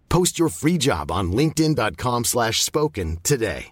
[0.11, 3.71] Post your free job on linkedin.com/spoken slash spoken today.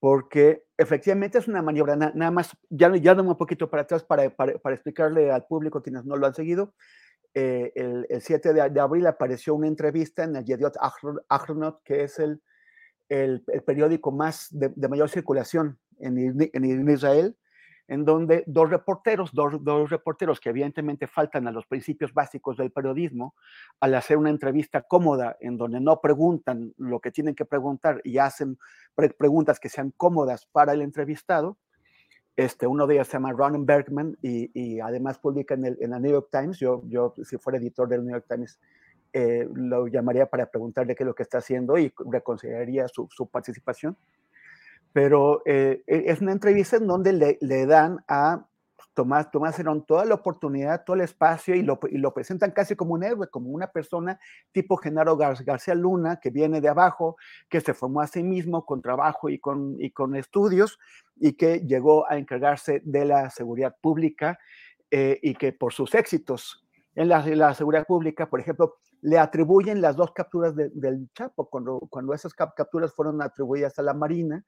[0.00, 4.02] porque efectivamente es una maniobra, na- nada más, ya, ya dame un poquito para atrás
[4.02, 6.74] para, para- explicarle al público, quienes no lo han seguido,
[7.34, 11.82] eh, el, el 7 de, de abril apareció una entrevista en el Yediot Ahro- Ahronot,
[11.84, 12.42] que es el,
[13.08, 16.18] el, periódico más de, de mayor circulación en,
[16.52, 17.36] en Israel,
[17.88, 22.70] en donde dos reporteros, dos, dos reporteros que evidentemente faltan a los principios básicos del
[22.70, 23.34] periodismo,
[23.80, 28.18] al hacer una entrevista cómoda en donde no preguntan lo que tienen que preguntar y
[28.18, 28.58] hacen
[28.94, 31.58] pre- preguntas que sean cómodas para el entrevistado.
[32.34, 35.92] Este, uno de ellos se llama Ron Bergman y, y además publica en el, en
[35.92, 36.58] el New York Times.
[36.58, 38.58] Yo, yo, si fuera editor del New York Times,
[39.12, 43.26] eh, lo llamaría para preguntarle qué es lo que está haciendo y reconsideraría su, su
[43.26, 43.98] participación.
[44.92, 48.46] Pero eh, e- es una entrevista en donde le, le dan a
[48.94, 52.76] Tomás, Tomás Herón toda la oportunidad, todo el espacio y lo, y lo presentan casi
[52.76, 54.20] como un héroe, como una persona
[54.52, 57.16] tipo Genaro Gar- García Luna, que viene de abajo,
[57.48, 60.78] que se formó a sí mismo con trabajo y con, y con estudios
[61.16, 64.38] y que llegó a encargarse de la seguridad pública
[64.90, 66.62] eh, y que por sus éxitos
[66.94, 71.48] en la, la seguridad pública, por ejemplo, le atribuyen las dos capturas de- del Chapo,
[71.48, 74.44] cuando, cuando esas cap- capturas fueron atribuidas a la Marina,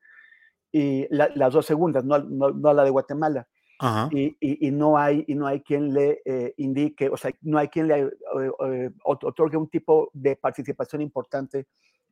[0.77, 3.47] y la- las dos segundas, no, no, no a la de Guatemala.
[3.79, 4.09] Ajá.
[4.13, 7.59] Y, y- y no hay, y no hay quien le eh, indique, o sea, no
[7.59, 11.67] hay quien le eh, eh, ot- otorgue un tipo de participación importante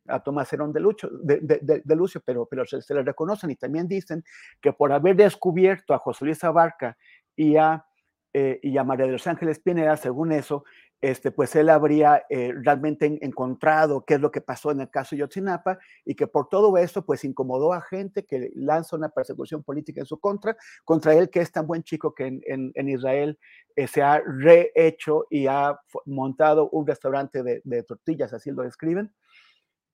[0.09, 3.03] a Tomás Herón de, Lucho, de, de- de- de Lucio, pero, pero se, se le
[3.03, 4.22] reconocen y también dicen
[4.61, 6.96] que por haber descubierto a José Luis Abarca
[7.37, 7.85] y a,
[8.33, 10.64] eh, y a María de los Ángeles Pineda, según eso,
[11.03, 14.91] este, pues él habría eh, realmente en- encontrado qué es lo que pasó en el
[14.91, 19.62] caso Yotzinapa y que por todo eso pues incomodó a gente que lanza una persecución
[19.65, 23.38] política en su contra, contra él que es tan buen chico que en, Israel
[23.77, 29.12] eh, se ha rehecho y ha montado un restaurante de, de tortillas, así lo describen.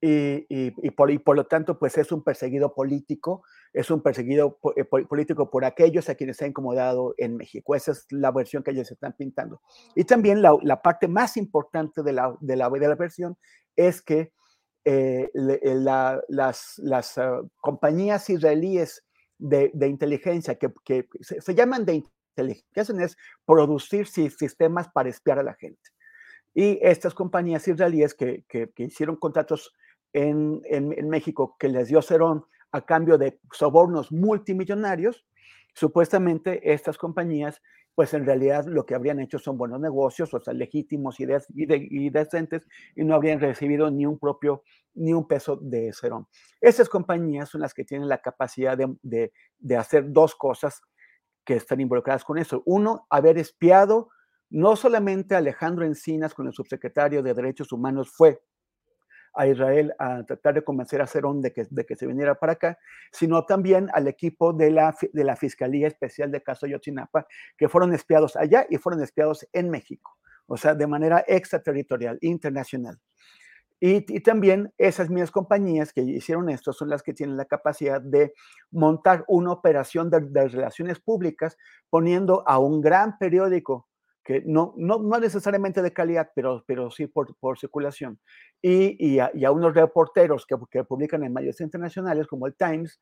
[0.01, 4.01] Y, y- y por, y por lo tanto, pues es un perseguido político, es un
[4.03, 7.75] perseguido eh, po- político por aquellos a quienes ha incomodado en México.
[7.75, 9.61] Esa es la versión que ellos están pintando.
[9.95, 13.37] Y también la, la parte más importante de la, de la, de la versión
[13.77, 14.33] es que
[14.85, 19.05] eh, eh, la- las, las ah, compañías israelíes
[19.39, 21.95] de, de inteligencia que, que se, se llaman de
[22.37, 25.81] inteligencia, que hacen es producir si- sistemas para espiar a la gente.
[26.55, 29.75] Y estas compañías israelíes que, que- que hicieron contratos
[30.13, 35.27] en, en- en México que les dio Cerón a cambio de sobornos multimillonarios,
[35.75, 37.63] supuestamente estas compañías,
[37.95, 41.27] pues en realidad lo que habrían hecho son buenos negocios, o sea, legítimos y,
[42.11, 44.63] decentes, y no habrían recibido ni un propio,
[44.95, 46.27] ni un peso de Cerón.
[46.61, 50.81] Estas compañías son las que tienen la capacidad de, de- hacer dos cosas
[51.45, 52.63] que están involucradas con eso.
[52.67, 54.11] Uno, haber espiado
[54.51, 58.41] no solamente Alejandro Encinas con el subsecretario de Derechos Humanos fue
[59.39, 62.55] a Israel a tratar de convencer a Cerón de que, de que se viniera para
[62.55, 62.77] acá,
[63.13, 67.95] sino también al equipo de la, de la Fiscalía Especial de Caso Yotzinapa, que fueron
[67.95, 72.99] espiados allá y fueron espiados en México, o sea, de manera extraterritorial, internacional.
[73.81, 78.01] Y, y también esas mismas compañías que hicieron esto son las que tienen la capacidad
[78.01, 78.35] de
[78.73, 81.57] montar una operación de, de relaciones públicas
[81.89, 83.87] poniendo a un gran periódico
[84.29, 88.21] que no, no, no necesariamente de calidad, pero, pero sí por, por circulación,
[88.61, 92.55] y, y, a, y a unos reporteros que, que publican en medios internacionales como el
[92.55, 93.01] Times,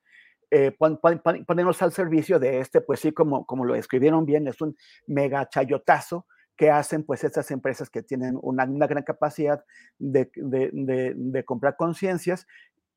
[0.52, 4.24] eh, pon, pon, pon, ponernos al servicio de este, pues sí, como, como lo escribieron
[4.24, 4.76] bien, es un
[5.08, 9.64] mega chayotazo que hacen pues estas empresas que tienen una, una gran capacidad
[9.98, 12.46] de, de, de, de comprar conciencias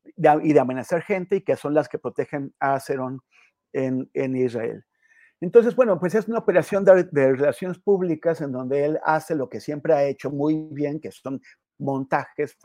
[0.05, 3.21] y de amenazar gente y que son las que protegen a Cerón
[3.73, 4.85] en, en Israel.
[5.41, 9.61] Entonces, bueno, pues es una operación de, relaciones públicas en donde él hace lo que
[9.61, 11.41] siempre ha hecho muy bien, que son
[11.77, 12.57] montajes,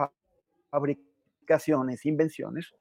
[0.71, 2.73] fabricaciones, invenciones,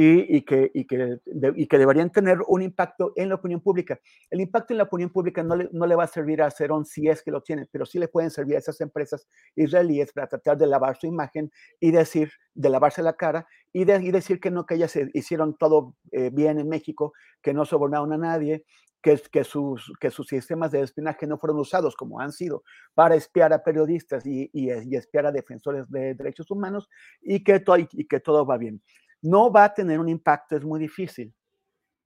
[0.00, 1.18] y, que, y, que,
[1.56, 3.98] y, que, deberían tener un impacto en la opinión pública.
[4.30, 6.84] El impacto en la opinión pública no le, no le va a servir a Cerón
[6.84, 9.26] si es que lo tiene, pero sí le pueden servir a esas empresas
[9.56, 13.98] israelíes para tratar de lavar su imagen y decir, de lavarse la cara y, de,
[14.12, 18.18] decir que no, que ellas hicieron todo eh, bien en México, que no sobornaron a
[18.18, 18.64] nadie,
[19.02, 22.62] que, que, sus, que sus sistemas de espionaje no fueron usados como han sido
[22.94, 26.88] para espiar a periodistas y, y, espiar a defensores de derechos humanos
[27.20, 28.80] y que, y que todo va bien
[29.22, 31.34] no va a tener un impacto, es muy difícil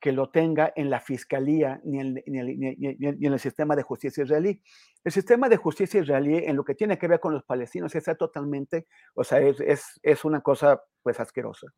[0.02, 4.60] que lo tenga en la fiscalía ni en, el sistema de justicia israelí.
[5.04, 8.16] El sistema de justicia israelí en lo que tiene que ver con los palestinos está
[8.16, 11.68] totalmente, o sea, es, una cosa pues asquerosa.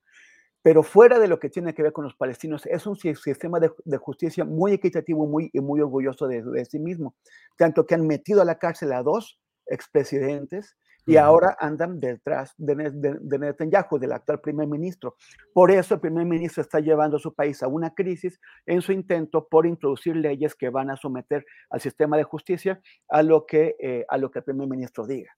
[0.62, 3.98] Pero fuera de lo que tiene que ver con los palestinos, es un sistema de,
[3.98, 7.14] justicia muy equitativo muy, y muy orgulloso de, de sí mismo.
[7.58, 12.74] Tanto que han metido a la cárcel a dos expresidentes, y ahora andan detrás de,
[12.74, 15.16] Netanyahu, del actual primer ministro.
[15.52, 18.92] Por eso el primer ministro está llevando a su país a una crisis en su
[18.92, 23.76] intento por introducir leyes que van a someter al sistema de justicia a lo que,
[23.78, 25.32] eh, a lo que el primer ministro diga.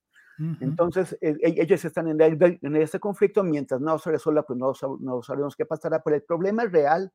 [0.61, 4.71] Entonces, eh, e, ellos están en, en, ese conflicto, mientras no se resuelva, pues no,
[4.99, 7.11] no, sabemos qué pasará, pero el problema real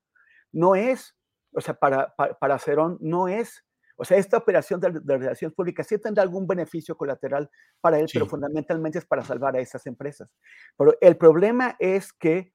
[0.51, 1.15] no es,
[1.53, 3.65] o sea, para, para, para Cerón no es
[4.03, 7.49] o sea, esta operación de, relaciones públicas sí tendrá algún beneficio colateral
[7.81, 10.29] para él, pero fundamentalmente es para salvar a esas empresas.
[10.77, 12.53] Pero el problema es que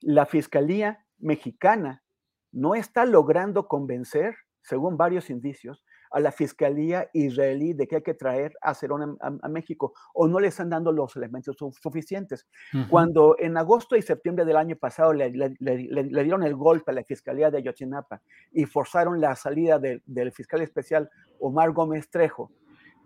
[0.00, 2.02] la Fiscalía mexicana
[2.50, 8.14] no está logrando convencer, según varios indicios, a la Fiscalía israelí de que hay que
[8.14, 12.46] traer a Cerón a, México o no le están dando los elementos suficientes.
[12.88, 17.50] Cuando en agosto y septiembre del año pasado le, dieron el golpe a la Fiscalía
[17.50, 22.50] de Ayotzinapa y forzaron la salida del fiscal especial Omar Gómez Trejo,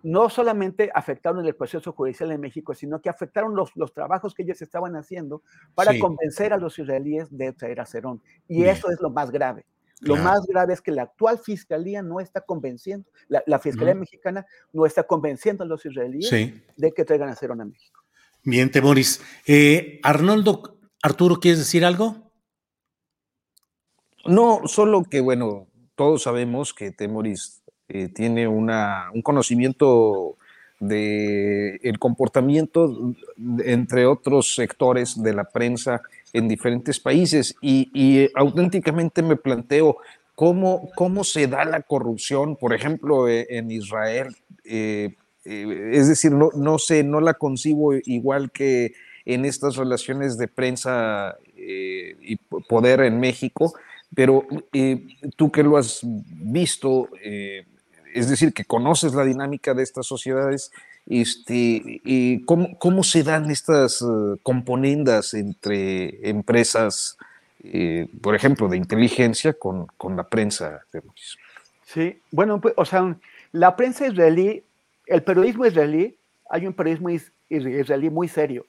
[0.03, 4.43] no solamente afectaron el proceso judicial en México, sino que afectaron los, los trabajos que
[4.43, 5.43] ellos estaban haciendo
[5.75, 8.21] para convencer a los israelíes de traer a Cerón.
[8.49, 9.65] Y eso es lo más grave.
[10.03, 14.85] Lo más grave es que la actual fiscalía no está convenciendo, la, fiscalía mexicana no
[14.85, 16.31] está convenciendo a los israelíes
[16.77, 18.01] de que traigan a Cerón a México.
[18.43, 19.23] Bien, Temoris.
[19.47, 22.33] Eh, Arnoldo, Arturo, ¿quieres decir algo?
[24.27, 30.37] No, solo que, bueno, todos sabemos que Temoris eh, tiene una, un conocimiento
[30.81, 33.15] del el comportamiento
[33.65, 39.99] entre otros sectores de la prensa en diferentes países y, auténticamente me planteo
[40.35, 44.35] cómo, cómo se da la corrupción, por ejemplo, e, en Israel.
[44.65, 45.15] Eh,
[45.45, 50.49] eh, es decir, no, no sé, no la concibo igual que en estas relaciones de
[50.49, 53.75] prensa eh, y poder en México,
[54.15, 54.47] pero
[55.37, 60.71] tú que lo has visto, es decir, que conoces la dinámica de estas sociedades,
[61.07, 67.17] este, ¿cómo, ¿Cómo se dan estas uh, componendas entre empresas,
[67.65, 70.83] eh, por ejemplo, de inteligencia con, con la prensa?
[71.87, 73.17] Sí, bueno, pues, o sea,
[73.53, 74.63] la prensa israelí,
[75.07, 76.17] el periodismo israelí,
[76.49, 77.11] hay un periodismo
[77.49, 78.67] israelí muy serio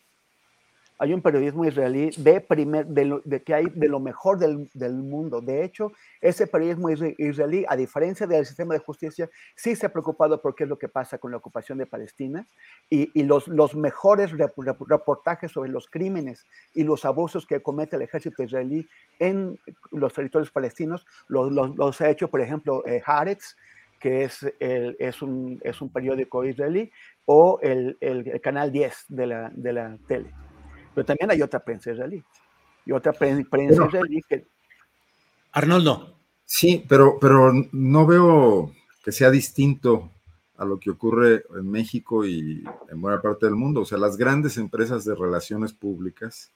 [1.03, 5.41] hay un periodismo israelí de, primer, de, que hay de lo mejor del, del, mundo.
[5.41, 5.91] De hecho,
[6.21, 10.63] ese periodismo israelí, a diferencia del sistema de justicia, sí se ha preocupado por qué
[10.63, 12.47] es lo que pasa con la ocupación de Palestina
[12.89, 18.03] y, y los, los mejores reportajes sobre los crímenes y los abusos que comete el
[18.03, 18.87] ejército israelí
[19.19, 19.59] en
[19.91, 23.57] los territorios palestinos los, los, ha hecho, por ejemplo, eh, Haaretz,
[23.99, 26.89] que es, el, es, un, es un periódico israelí,
[27.25, 30.31] o el, el, el canal 10 de la, de la tele.
[30.93, 32.23] Pero también hay otra prensa israelí.
[32.85, 33.41] Y otra prensa
[33.87, 34.45] israelí que...
[35.51, 36.17] Arnoldo.
[36.45, 38.73] Sí, pero, pero no veo
[39.03, 40.11] que sea distinto
[40.57, 43.81] a lo que ocurre en México y en buena parte del mundo.
[43.81, 46.51] O sea, las grandes empresas de relaciones públicas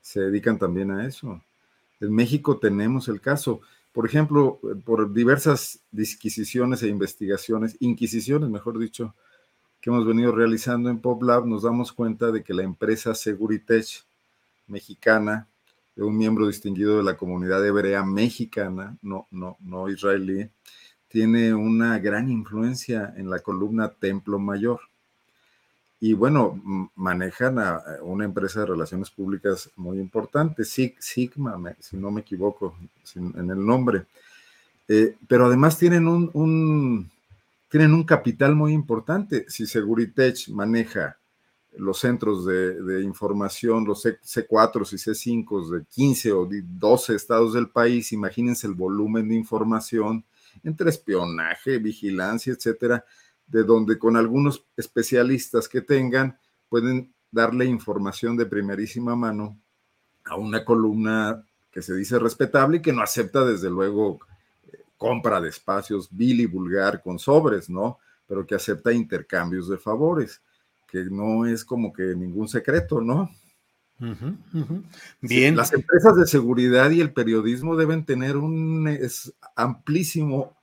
[0.00, 1.42] se dedican también a eso.
[2.00, 3.60] En México tenemos el caso,
[3.92, 9.14] por ejemplo, por diversas disquisiciones e investigaciones, inquisiciones, mejor dicho,
[9.82, 14.04] que hemos venido realizando en PopLab, nos damos cuenta de que la empresa Seguritech
[14.68, 15.48] mexicana,
[15.96, 20.48] de un miembro distinguido de la comunidad hebrea mexicana, no, no, no israelí,
[21.08, 24.80] tiene una gran influencia en la columna Templo Mayor.
[25.98, 32.20] Y bueno, manejan a una empresa de relaciones públicas muy importante, Sigma, si no me
[32.20, 32.76] equivoco
[33.16, 34.06] en el nombre.
[34.86, 37.10] Eh, pero además tienen un
[37.72, 39.46] tienen un capital muy importante.
[39.48, 41.18] Si Seguritech maneja
[41.78, 47.70] los centros de, información, los C, 4 y C5 de 15 o 12 estados del
[47.70, 50.22] país, imagínense el volumen de información
[50.62, 53.06] entre espionaje, vigilancia, etcétera,
[53.46, 59.58] de donde con algunos especialistas que tengan pueden darle información de primerísima mano
[60.26, 64.20] a una columna que se dice respetable y que no acepta desde luego
[65.02, 67.98] compra de espacios vil y vulgar con sobres, ¿no?
[68.24, 70.40] Pero que acepta intercambios de favores,
[70.86, 73.28] que no es como que ningún secreto, ¿no?
[75.20, 75.56] Bien.
[75.56, 78.88] las empresas de seguridad y el periodismo deben tener un
[79.56, 80.56] amplísimo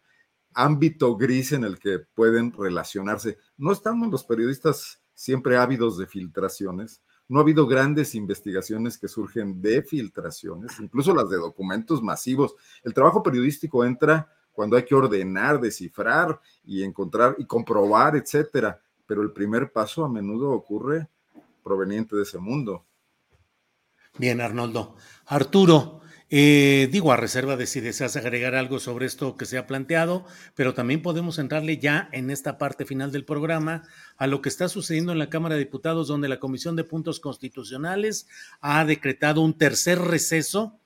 [0.53, 3.37] ámbito gris en el que pueden relacionarse.
[3.57, 7.01] No estamos los periodistas siempre ávidos de filtraciones.
[7.29, 12.55] No ha habido grandes investigaciones que surgen de filtraciones, incluso las de documentos masivos.
[12.83, 18.81] El trabajo periodístico entra cuando hay que ordenar, descifrar y encontrar y comprobar, etcétera.
[19.05, 21.07] Pero el primer paso a menudo ocurre
[21.63, 22.85] proveniente de ese mundo.
[24.17, 24.95] Bien, Arnoldo.
[25.27, 26.01] Arturo,
[26.31, 30.25] eh, digo, a reserva de si deseas agregar algo sobre esto que se ha planteado,
[30.53, 33.83] pero también podemos entrarle ya en esta parte final del programa
[34.15, 37.19] a lo que está sucediendo en la Cámara de Diputados, donde la Comisión de Puntos
[37.19, 38.27] Constitucionales
[38.61, 40.79] ha decretado un tercer receso.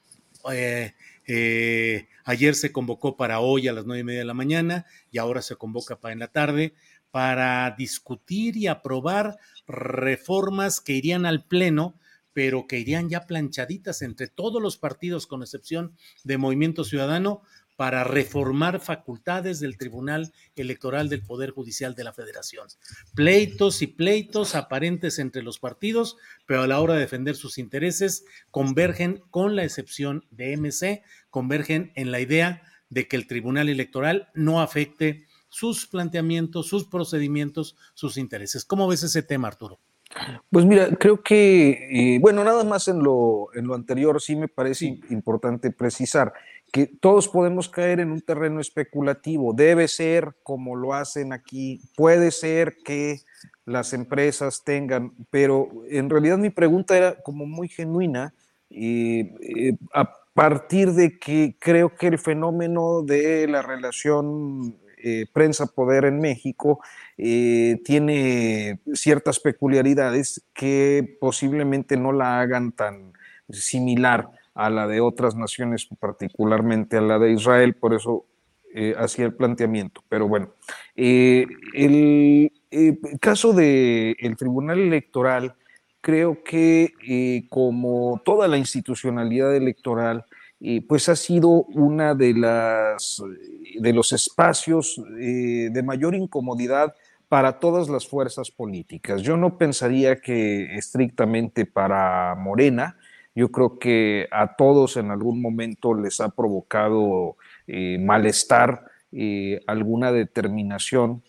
[0.51, 0.93] Eh,
[1.27, 5.17] eh, ayer se convocó para hoy a las nueve y media de la mañana y
[5.17, 6.73] ahora se convoca para en la tarde
[7.11, 9.37] para discutir y aprobar
[9.67, 11.95] reformas que irían al Pleno
[12.34, 17.43] pero que irían ya planchaditas entre todos los partidos, con excepción de Movimiento Ciudadano,
[17.75, 22.67] para reformar facultades del Tribunal Electoral del Poder Judicial de la Federación.
[23.15, 28.25] Pleitos y pleitos aparentes entre los partidos, pero a la hora de defender sus intereses
[28.51, 34.29] convergen, con la excepción de MC, convergen en la idea de que el Tribunal Electoral
[34.36, 38.65] no afecte sus planteamientos, sus procedimientos, sus intereses.
[38.65, 39.79] ¿Cómo ves ese tema, Arturo?
[40.49, 44.47] Pues mira, creo que, eh, bueno, nada más en lo, en lo anterior sí me
[44.47, 46.34] parece importante precisar
[46.72, 49.53] que todos podemos caer en un terreno especulativo.
[49.53, 53.22] Debe ser como lo hacen aquí, puede ser que
[53.66, 58.34] las empresas tengan, pero en realidad mi pregunta era como muy genuina
[58.70, 66.05] y eh, a partir de que creo que el fenómeno de la relación eh, prensa-poder
[66.05, 66.80] en México
[67.18, 73.14] eh, tiene ciertas peculiaridades que posiblemente no la hagan tan
[73.49, 78.26] similar a la de otras naciones, particularmente a la de Israel, por eso
[78.74, 80.03] eh, hacía el planteamiento.
[80.09, 80.53] Pero bueno,
[80.95, 82.51] el,
[83.20, 85.55] caso del Tribunal Electoral,
[86.01, 90.26] creo que como toda la institucionalidad electoral,
[90.88, 93.22] pues ha sido una de las
[93.80, 96.93] de los espacios eh, de mayor incomodidad
[97.34, 99.23] para todas las fuerzas políticas.
[99.23, 102.95] Yo no pensaría que estrictamente para Morena,
[103.34, 110.11] yo creo que a todos en algún momento les ha provocado eh, malestar eh, alguna
[110.11, 111.23] determinación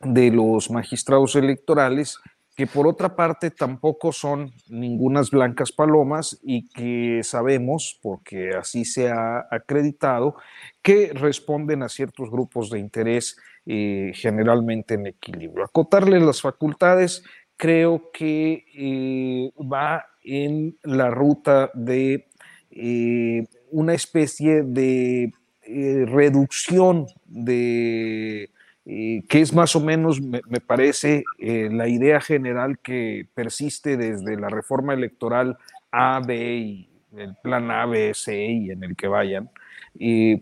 [0.00, 2.20] de los magistrados electorales
[2.54, 9.08] que por otra parte tampoco son ningunas blancas palomas y que sabemos, porque así se
[9.08, 10.36] ha acreditado,
[10.82, 15.64] que responden a ciertos grupos de interés eh, generalmente en equilibrio.
[15.64, 17.22] Acotarle las facultades
[17.60, 22.26] creo que eh, va en la ruta de
[22.70, 25.32] eh, una especie de
[25.62, 28.50] reducción de
[28.84, 34.48] que es más o menos, me, parece, eh, la idea general que persiste desde la
[34.48, 35.56] reforma electoral
[35.92, 39.48] A, B y el plan A, B, C y en el que vayan,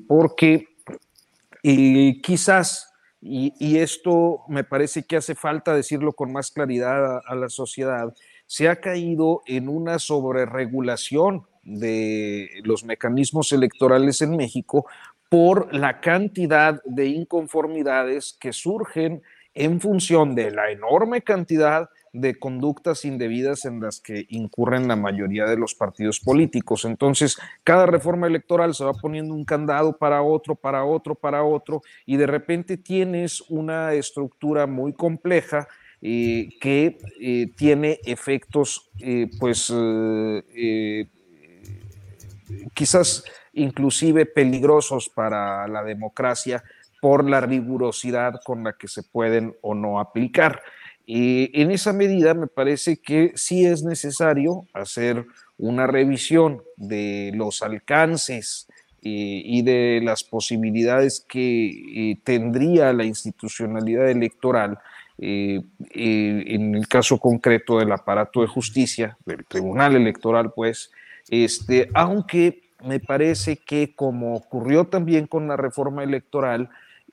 [0.06, 0.68] porque
[2.22, 2.87] quizás,
[3.20, 8.14] y, esto me parece que hace falta decirlo con más claridad a, la sociedad,
[8.46, 14.86] se ha caído en una sobreregulación de los mecanismos electorales en México
[15.28, 23.04] por la cantidad de inconformidades que surgen en función de la enorme cantidad de conductas
[23.04, 26.84] indebidas en las que incurren la mayoría de los partidos políticos.
[26.84, 31.82] Entonces, cada reforma electoral se va poniendo un candado para otro, para otro, para otro,
[32.06, 35.68] y de repente tienes una estructura muy compleja
[36.00, 39.72] eh, que eh, tiene efectos, eh, pues,
[42.72, 46.62] quizás inclusive peligrosos para la democracia
[47.00, 50.62] por la rigurosidad con la que se pueden o no aplicar.
[51.10, 55.24] Y en esa medida me parece que sí es necesario hacer
[55.56, 58.68] una revisión de los alcances
[59.00, 64.80] eh, y de las posibilidades que eh, tendría la institucionalidad electoral
[65.16, 65.62] eh,
[65.94, 70.92] en el caso concreto del aparato de justicia, del tribunal electoral, pues,
[71.30, 76.68] este, aunque me parece que como ocurrió también con la reforma electoral,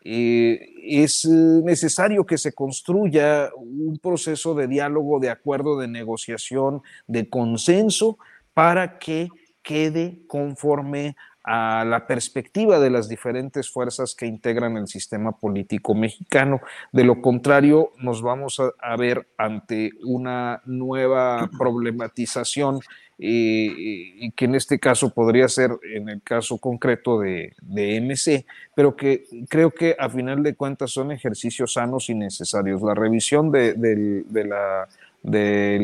[0.08, 7.28] eh, es necesario que se construya un proceso de diálogo, de acuerdo, de negociación, de
[7.28, 8.20] consenso,
[8.54, 9.30] para que
[9.64, 11.16] quede conforme
[11.48, 16.60] a la perspectiva de las diferentes fuerzas que integran el sistema político mexicano.
[16.92, 22.80] De lo contrario, nos vamos a, ver ante una nueva problematización
[23.20, 28.48] eh, y que en este caso podría ser en el caso concreto de, de, MC,
[28.76, 32.82] pero que creo que a final de cuentas son ejercicios sanos y necesarios.
[32.82, 34.26] La revisión del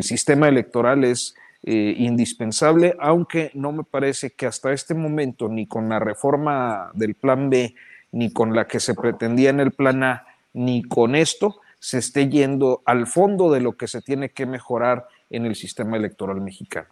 [0.01, 5.89] sistema electoral es eh, indispensable, aunque no me parece que hasta este momento, ni con
[5.89, 7.75] la reforma del plan B,
[8.11, 12.29] ni con la que se pretendía en el plan A, ni con esto, se esté
[12.29, 16.87] yendo al fondo de lo que se tiene que mejorar en el sistema electoral mexicano.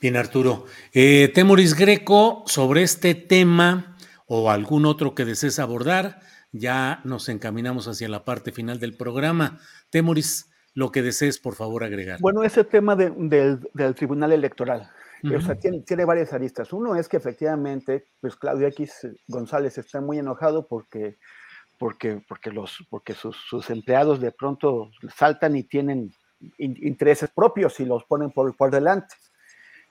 [0.00, 0.66] Bien, Arturo.
[0.92, 3.96] Eh, Temoris Greco, sobre este tema
[4.26, 6.20] o algún otro que desees abordar,
[6.52, 9.60] ya nos encaminamos hacia la parte final del programa.
[9.90, 12.18] Temoris, lo que desees, por favor, agregar.
[12.20, 13.60] Bueno, ese tema del,
[13.94, 14.90] Tribunal Electoral.
[15.24, 16.72] O sea, tiene, varias aristas.
[16.72, 21.18] Uno es que efectivamente, pues Claudio X González está muy enojado porque,
[21.78, 26.12] porque, porque, los, porque sus, empleados de pronto saltan y tienen
[26.58, 29.14] intereses propios y los ponen por, por delante.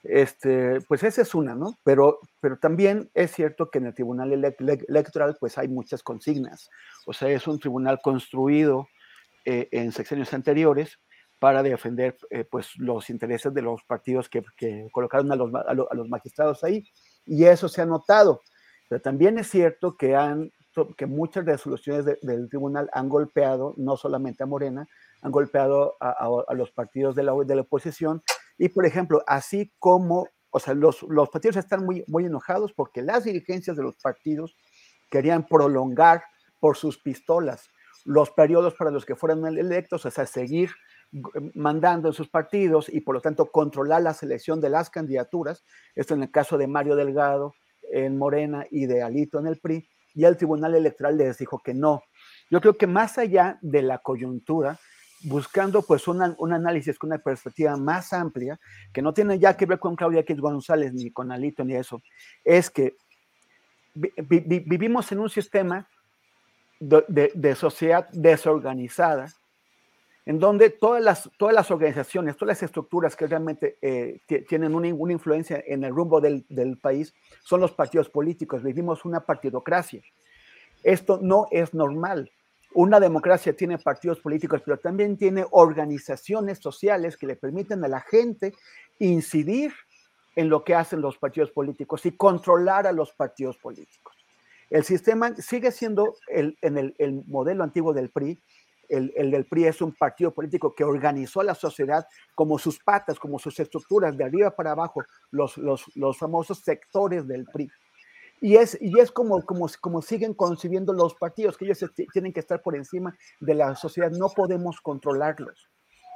[0.02, 1.78] Este, pues esa es una, ¿no?
[1.84, 6.70] Pero, pero también es cierto que en el Tribunal Electoral pues hay muchas consignas.
[7.06, 8.88] O sea, es un tribunal construido
[9.44, 10.98] eh, en secciones anteriores
[11.38, 14.44] para defender eh, pues, los intereses de los partidos que,
[14.92, 16.84] colocaron a los, a, los, magistrados ahí.
[17.26, 18.42] Y eso se ha notado.
[18.88, 20.52] Pero también es cierto que, han,
[20.96, 24.86] que muchas resoluciones del tribunal han golpeado, no solamente a Morena,
[25.20, 26.12] han golpeado a,
[26.46, 28.22] a los partidos de la, de la oposición.
[28.56, 33.02] Y, por ejemplo, así como, o sea, los, los partidos están muy, muy enojados porque
[33.02, 34.56] las dirigencias de los partidos
[35.10, 36.22] querían prolongar
[36.60, 37.68] por sus pistolas
[38.04, 40.70] los periodos para los que fueran electos, o sea, seguir
[41.54, 45.64] mandando en sus partidos y por lo tanto controlar la selección de las candidaturas.
[45.94, 47.54] Esto en el caso de Mario Delgado
[47.90, 49.88] en Morena y de Alito en el PRI.
[50.14, 52.02] Y el Tribunal Electoral les dijo que no.
[52.50, 54.78] Yo creo que más allá de la coyuntura,
[55.24, 58.58] buscando pues un análisis con una perspectiva más amplia,
[58.92, 62.02] que no tiene ya que ver con Claudia X González ni con Alito ni eso,
[62.44, 62.94] es que
[63.94, 65.88] vivimos en un sistema
[66.82, 69.32] de, sociedad desorganizada,
[70.26, 74.88] en donde todas las, todas las organizaciones, todas las estructuras que realmente eh, tienen una,
[74.88, 76.44] influencia en el rumbo del,
[76.80, 77.14] país
[77.44, 78.62] son los partidos políticos.
[78.62, 80.02] Vivimos una partidocracia.
[80.82, 82.30] Esto no es normal.
[82.74, 88.00] Una democracia tiene partidos políticos, pero también tiene organizaciones sociales que le permiten a la
[88.00, 88.54] gente
[88.98, 89.72] incidir
[90.34, 94.11] en lo que hacen los partidos políticos y controlar a los partidos políticos.
[94.72, 98.42] El sistema sigue siendo el, en el, modelo antiguo del PRI.
[98.88, 102.78] El, el, del PRI es un partido político que organizó a la sociedad como sus
[102.82, 107.70] patas, como sus estructuras, de arriba para abajo, los, los, los famosos sectores del PRI.
[108.40, 112.40] Y es, y es como, como, como siguen concibiendo los partidos, que ellos tienen que
[112.40, 115.68] estar por encima de la sociedad, no podemos controlarlos.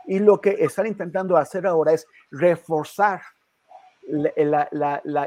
[0.07, 3.21] Y lo que están intentando hacer ahora es reforzar
[4.07, 4.69] la,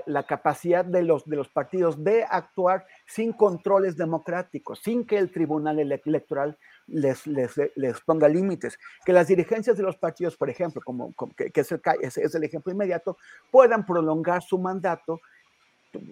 [0.05, 5.31] la, capacidad de los, de los partidos de actuar sin controles democráticos, sin que el
[5.31, 6.57] Tribunal Electoral
[6.87, 11.51] les, les, les ponga límites, que las dirigencias de los partidos, por ejemplo, como, que,
[11.53, 13.17] es, el, es, el, ejemplo inmediato,
[13.51, 15.19] puedan prolongar su mandato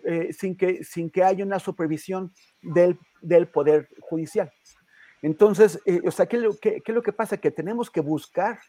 [0.03, 4.51] eh, sin, que, sin que haya una supervisión del, del Poder Judicial.
[5.21, 7.37] Entonces, eh, o sea, ¿qué, qué, ¿qué, es lo que pasa?
[7.37, 8.59] Que tenemos que buscar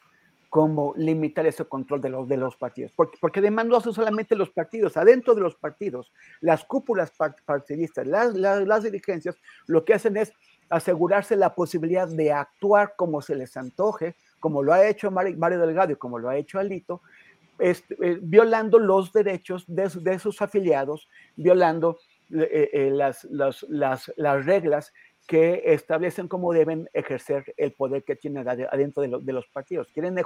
[0.59, 2.91] cómo limitar ese control de los, de los partidos.
[2.97, 7.13] Porque, porque además no son solamente los partidos, adentro de los partidos, las cúpulas
[7.45, 9.37] partidistas, las, las, dirigencias,
[9.69, 10.33] lo que hacen es
[10.69, 15.93] asegurarse la posibilidad de actuar como se les antoje, como lo ha hecho Mario Delgado
[15.93, 17.03] y como lo ha hecho Alito,
[17.61, 22.01] este, eh, violando los derechos de, de, sus afiliados, violando
[22.35, 24.93] eh, eh, las, las, las, las reglas
[25.29, 29.87] que establecen cómo deben ejercer el poder que tienen adentro de, los partidos.
[29.93, 30.17] Quieren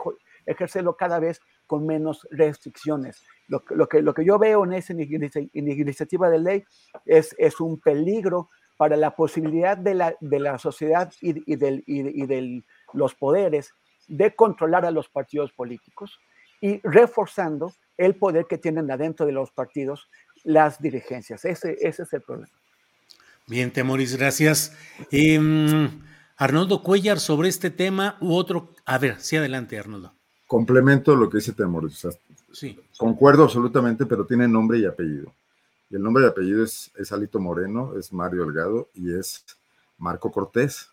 [0.47, 3.21] ejercerlo cada vez con menos restricciones.
[3.49, 6.65] Lo, que, lo que yo veo en esa iniciativa de ley
[7.05, 12.27] es, es un peligro para la posibilidad de la, de la sociedad y, del, y
[12.27, 13.75] de los poderes
[14.07, 16.21] de controlar a los partidos políticos
[16.61, 20.09] y reforzando el poder que tienen adentro de los partidos
[20.45, 21.45] las dirigencias.
[21.45, 22.62] Ese, ese es el problema.
[23.47, 24.73] Bien, Temoris, gracias.
[25.11, 25.89] Em,
[26.37, 28.75] Arnoldo Cuellar, sobre este tema u otro.
[28.85, 30.13] A ver, sí, adelante, Arnoldo.
[30.47, 32.07] Complemento lo que dice Temoris.
[32.53, 32.79] sí.
[32.97, 35.33] Concuerdo absolutamente, pero tiene nombre y apellido.
[35.91, 39.45] Y el nombre y apellido es, es Alito Moreno, es Mario Delgado y es
[39.99, 40.89] Marco Cortés.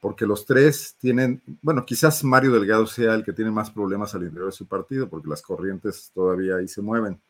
[0.00, 4.24] Porque los tres tienen, bueno, quizás Mario Delgado sea el que tiene más problemas al
[4.24, 7.20] interior de su partido, porque las corrientes todavía ahí se mueven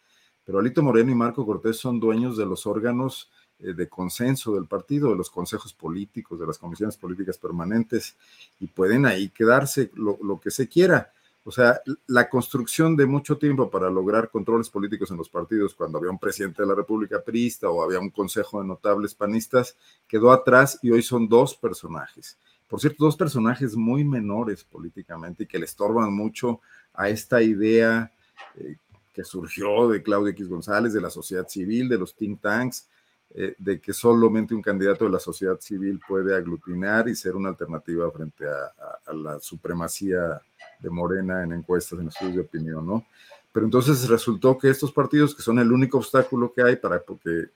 [0.45, 4.67] pero Alito Moreno y Marco Cortés son dueños de los órganos eh, de consenso del
[4.67, 8.17] partido, de los consejos políticos, de las comisiones políticas permanentes,
[8.61, 11.13] y pueden ahí quedarse lo, lo que se quiera.
[11.45, 15.99] O sea, la construcción de mucho tiempo para lograr controles políticos en los partidos, cuando
[15.99, 20.31] había un presidente de la República Prista o había un consejo de notables panistas, quedó
[20.31, 22.37] atrás y hoy son dos personajes.
[22.69, 26.61] Por cierto, dos personajes muy menores políticamente y que le estorban mucho
[26.95, 28.13] a esta idea
[28.57, 28.77] eh,
[29.13, 32.87] que surgió de Claudio X González, de la sociedad civil, de los think tanks,
[33.35, 37.51] eh, de que solamente un candidato de la sociedad civil puede aglutinar y ser una
[37.51, 40.41] alternativa frente a la supremacía
[40.81, 43.07] de Morena en encuestas, en estudios de opinión, ¿no?
[43.53, 47.49] Pero entonces resultó que estos partidos, que son el único obstáculo que hay para que,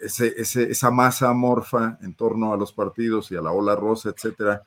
[0.00, 4.62] ese, esa masa amorfa en torno a los partidos y a la ola rosa, etcétera,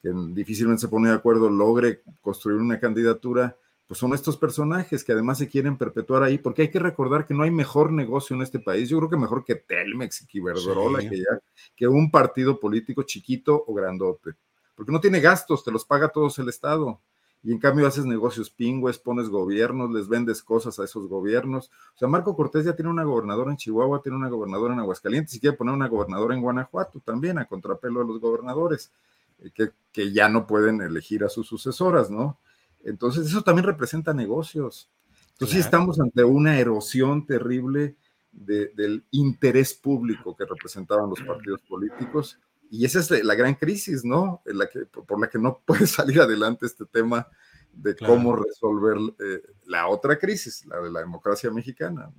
[0.00, 3.56] que difícilmente se pone de acuerdo, logre construir una candidatura,
[3.92, 7.34] pues son estos personajes que además se quieren perpetuar ahí, porque hay que recordar que
[7.34, 8.88] no hay mejor negocio en este país.
[8.88, 11.38] Yo creo que mejor que Telmex y Iberdrola, que, ya,
[11.76, 14.32] que un partido político chiquito o grandote
[14.74, 16.98] porque no tiene gastos, te los paga todos el Estado.
[17.44, 21.70] Y en cambio haces negocios pingües, pones gobiernos, les vendes cosas a esos gobiernos.
[21.94, 25.34] O sea, Marco Cortés ya tiene una gobernadora en Chihuahua, tiene una gobernadora en Aguascalientes
[25.34, 28.92] y quiere poner una gobernadora en Guanajuato también, a contrapelo de los gobernadores,
[29.40, 32.38] eh, que, que ya no pueden elegir a sus sucesoras, ¿no?
[32.84, 34.90] Entonces, eso también representa negocios.
[35.32, 37.96] Entonces, estamos ante una erosión terrible
[38.32, 42.38] del interés público que representaban los partidos políticos
[42.70, 44.40] y esa es la gran crisis, ¿no?
[44.46, 47.28] la que, por la que no puede salir adelante este tema
[47.70, 52.10] de cómo resolver eh, la otra crisis, la de la democracia mexicana.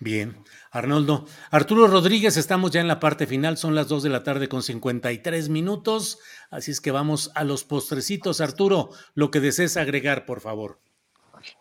[0.00, 0.38] Bien,
[0.70, 1.26] Arnoldo.
[1.50, 4.62] Arturo Rodríguez, estamos ya en la parte final, son las 2 de la tarde con
[4.62, 6.18] 53 minutos,
[6.50, 8.40] así es que vamos a los postrecitos.
[8.40, 10.78] Arturo, lo que desees agregar, por favor.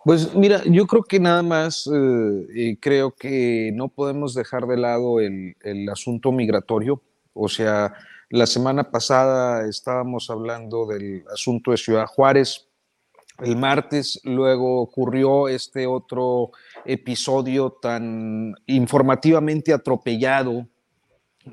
[0.05, 5.19] Pues mira, yo creo que nada más, eh, creo que no podemos dejar de lado
[5.19, 7.01] el, el asunto migratorio,
[7.33, 7.93] o sea,
[8.29, 12.67] la semana pasada estábamos hablando del asunto de Ciudad Juárez.
[13.39, 16.51] El martes luego ocurrió este otro
[16.91, 20.67] episodio tan informativamente atropellado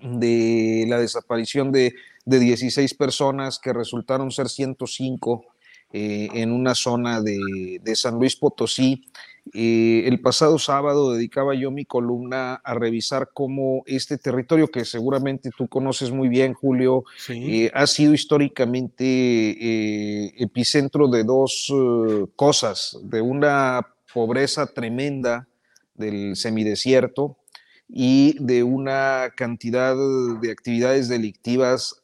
[0.03, 5.45] de la desaparición de, 16 personas que resultaron ser 105
[5.93, 9.05] eh, en una zona de, de San Luis Potosí.
[9.55, 15.51] Eh, el pasado sábado dedicaba yo mi columna a revisar cómo este territorio, que seguramente
[15.57, 21.73] tú conoces muy bien, Julio, eh, ha sido históricamente eh, epicentro de dos
[22.35, 23.87] cosas, de una
[24.17, 25.47] pobreza tremenda
[25.95, 27.37] del semidesierto
[27.87, 29.95] y de una cantidad
[30.41, 32.03] de actividades delictivas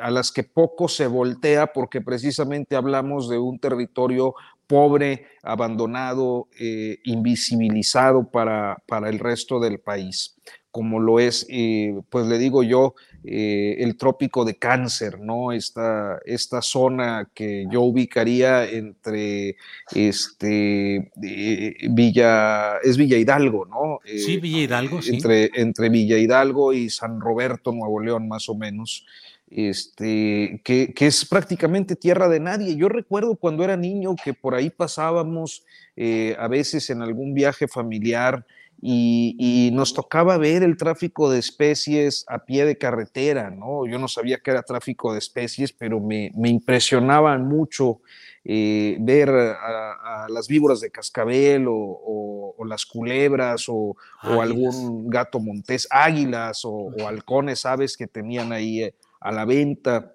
[0.00, 4.34] a las que poco se voltea porque precisamente hablamos de un territorio
[4.66, 10.36] pobre, abandonado, eh, invisibilizado para, para, el resto del país,
[10.70, 12.94] como lo es, eh, pues le digo yo,
[13.24, 15.52] eh, el trópico de cáncer, ¿no?
[15.52, 19.56] Esta, esta zona que yo ubicaría entre
[19.94, 24.00] este, Villa, es Villa Hidalgo, ¿no?
[24.04, 25.14] sí, Villa Hidalgo, sí.
[25.14, 29.04] Entre, entre Villa Hidalgo y San Roberto, Nuevo León, más o menos
[29.50, 32.76] este, que, es prácticamente tierra de nadie.
[32.76, 35.64] Yo recuerdo cuando era niño que por ahí pasábamos
[35.96, 38.44] eh, a veces en algún viaje familiar
[38.80, 43.86] y, nos tocaba ver el tráfico de especies a pie de carretera, ¿no?
[43.86, 48.00] Yo no sabía que era tráfico de especies, pero me, me impresionaban mucho
[48.44, 56.62] eh, ver a, las víboras de cascabel o, las culebras o, algún gato montés, águilas
[56.64, 58.82] o, halcones, aves que tenían ahí.
[58.82, 60.14] Eh, a la venta,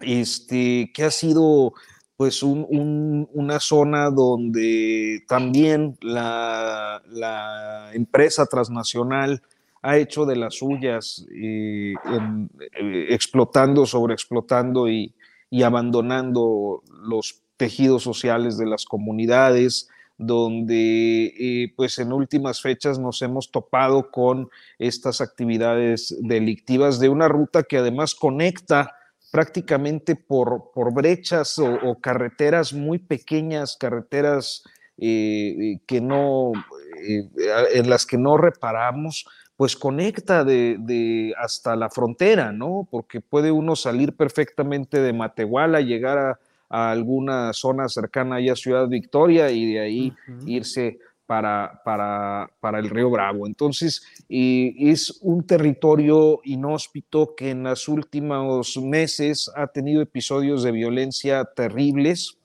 [0.00, 1.74] este, que ha sido
[2.16, 7.02] pues una zona donde también la,
[7.92, 9.42] empresa transnacional
[9.82, 15.14] ha hecho de las suyas, eh, eh, explotando, sobreexplotando y,
[15.50, 19.88] y abandonando los tejidos sociales de las comunidades,
[20.18, 24.48] donde eh, pues en últimas fechas nos hemos topado con
[24.78, 28.96] estas actividades delictivas de una ruta que además conecta
[29.30, 34.64] prácticamente por, por brechas o, carreteras muy pequeñas, carreteras
[34.98, 36.52] eh, que no,
[37.02, 37.28] eh,
[37.74, 42.86] en las que no reparamos, pues conecta de, de, hasta la frontera, ¿no?
[42.90, 48.88] Porque puede uno salir perfectamente de Matehuala, llegar a, a alguna zona cercana a Ciudad
[48.88, 50.12] Victoria y de ahí
[50.46, 53.46] irse para, para, para, el río Bravo.
[53.46, 61.44] Entonces, es un territorio inhóspito que en los últimos meses ha tenido episodios de violencia
[61.44, 62.38] terribles.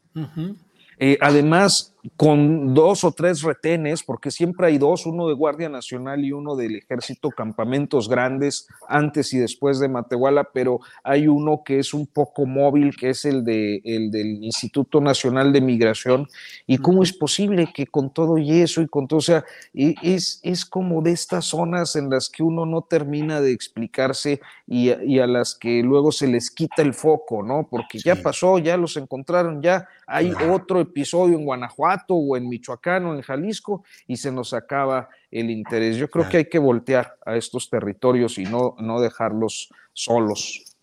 [0.98, 6.26] Eh, además, con dos o tres retenes, porque siempre hay dos, uno de Guardia Nacional
[6.26, 11.80] y uno del Ejército, campamentos grandes antes y después de Matehuala, pero hay uno que
[11.80, 16.28] es un poco móvil, que es el, de, el del Instituto Nacional de Migración.
[16.66, 20.40] ¿Y cómo es posible que con todo y eso y con todo, o sea, es,
[20.44, 25.20] es como de estas zonas en las que uno no termina de explicarse y, y
[25.20, 27.68] a las que luego se les quita el foco, ¿no?
[27.70, 33.06] Porque ya pasó, ya los encontraron, ya hay otro episodio en Guanajuato o en Michoacán
[33.06, 35.98] o en Jalisco y se nos acaba el interés.
[35.98, 40.78] Yo creo que hay que voltear a estos territorios y no, no dejarlos solos.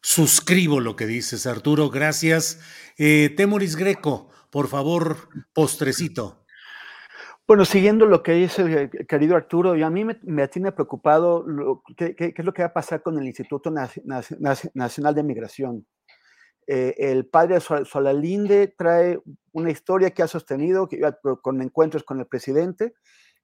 [0.00, 2.60] Suscribo lo que dices, Arturo, gracias.
[2.98, 6.44] Eh, Temoris Greco, por favor, postrecito.
[7.46, 11.44] Bueno, siguiendo lo que dice el querido Arturo, y a mí me, tiene preocupado
[11.96, 15.86] qué, es lo que va a pasar con el Instituto Nacional de Migración.
[16.66, 19.20] Eh, el padre Solalinde trae
[19.52, 21.00] una historia que ha sostenido que,
[21.42, 22.94] con encuentros con el presidente,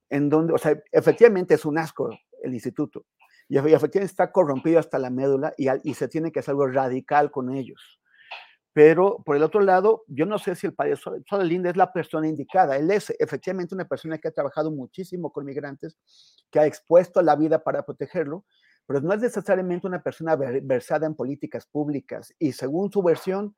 [0.09, 2.09] en donde, o sea, efectivamente es un asco
[2.43, 3.05] el instituto,
[3.47, 7.31] y efectivamente está corrompido hasta la médula y, y se tiene que hacer algo radical
[7.31, 7.99] con ellos.
[8.73, 12.27] Pero por el otro lado, yo no sé si el padre Solalinde es la persona
[12.27, 12.77] indicada.
[12.77, 15.97] Él es efectivamente una persona que ha trabajado muchísimo con migrantes,
[16.49, 18.45] que ha expuesto la vida para protegerlo,
[18.85, 23.55] pero no es necesariamente una persona versada en políticas públicas y según su versión,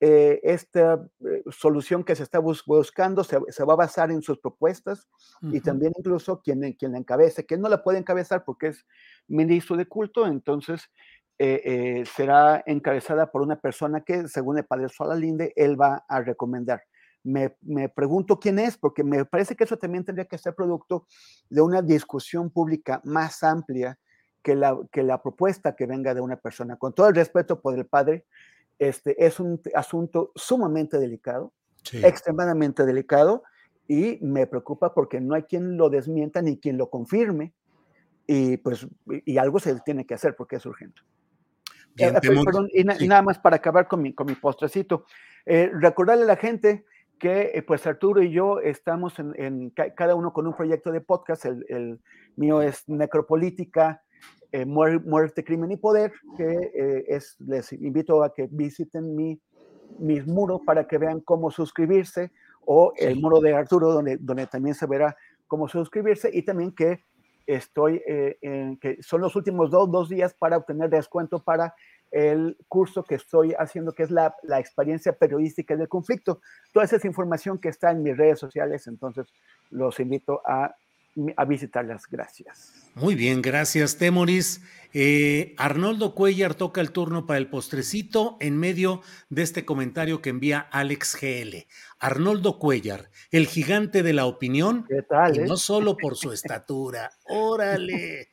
[0.00, 5.08] eh, esta eh, solución que se está buscando se, va a basar en sus propuestas
[5.40, 8.84] y también incluso quien, quien la encabece, que no la puede encabezar porque es
[9.28, 10.90] ministro de culto, entonces
[11.38, 16.82] eh, será encabezada por una persona que, según el padre Solalinde, él va a recomendar.
[17.22, 21.06] Me, me, pregunto quién es, porque me parece que eso también tendría que ser producto
[21.48, 23.98] de una discusión pública más amplia
[24.44, 26.76] que la, que la propuesta que venga de una persona.
[26.76, 28.26] Con todo el respeto por el padre,
[28.78, 31.52] este es un asunto sumamente delicado,
[31.92, 33.42] extremadamente delicado,
[33.88, 37.54] y me preocupa porque no hay quien lo desmienta ni quien lo confirme,
[38.26, 41.00] y pues y algo se tiene que hacer porque es urgente.
[41.96, 45.06] Eh, perdón, y, nada más para acabar con mi, con mi postrecito,
[45.46, 46.84] eh, recordarle a la gente
[47.18, 51.00] que eh, pues Arturo y yo estamos en, en, cada uno con un proyecto de
[51.00, 52.00] podcast, el, el
[52.36, 54.03] mío es Necropolítica,
[54.52, 59.40] eh, muerte, Crimen y Poder, que eh, es, les invito a que visiten mi,
[59.98, 62.30] mis muros para que vean cómo suscribirse,
[62.64, 65.16] o el muro de Arturo, donde, donde también se verá
[65.48, 67.02] cómo suscribirse, y también que
[67.46, 71.74] estoy, eh, en, que son los últimos dos, dos días para obtener descuento para
[72.10, 76.40] el curso que estoy haciendo, que es la, la, experiencia periodística del conflicto.
[76.72, 79.26] Toda esa información que está en mis redes sociales, entonces
[79.70, 80.76] los invito a
[81.36, 82.04] a visitarlas.
[82.10, 82.72] Gracias.
[82.94, 84.62] Muy bien, gracias, Temoris.
[84.92, 90.30] Eh, Arnoldo Cuellar toca el turno para el postrecito en medio de este comentario que
[90.30, 91.66] envía Alex GL.
[91.98, 95.46] Arnoldo Cuellar, el gigante de la opinión, ¿Qué tal, y eh?
[95.46, 97.10] no solo por su estatura.
[97.24, 98.28] Órale.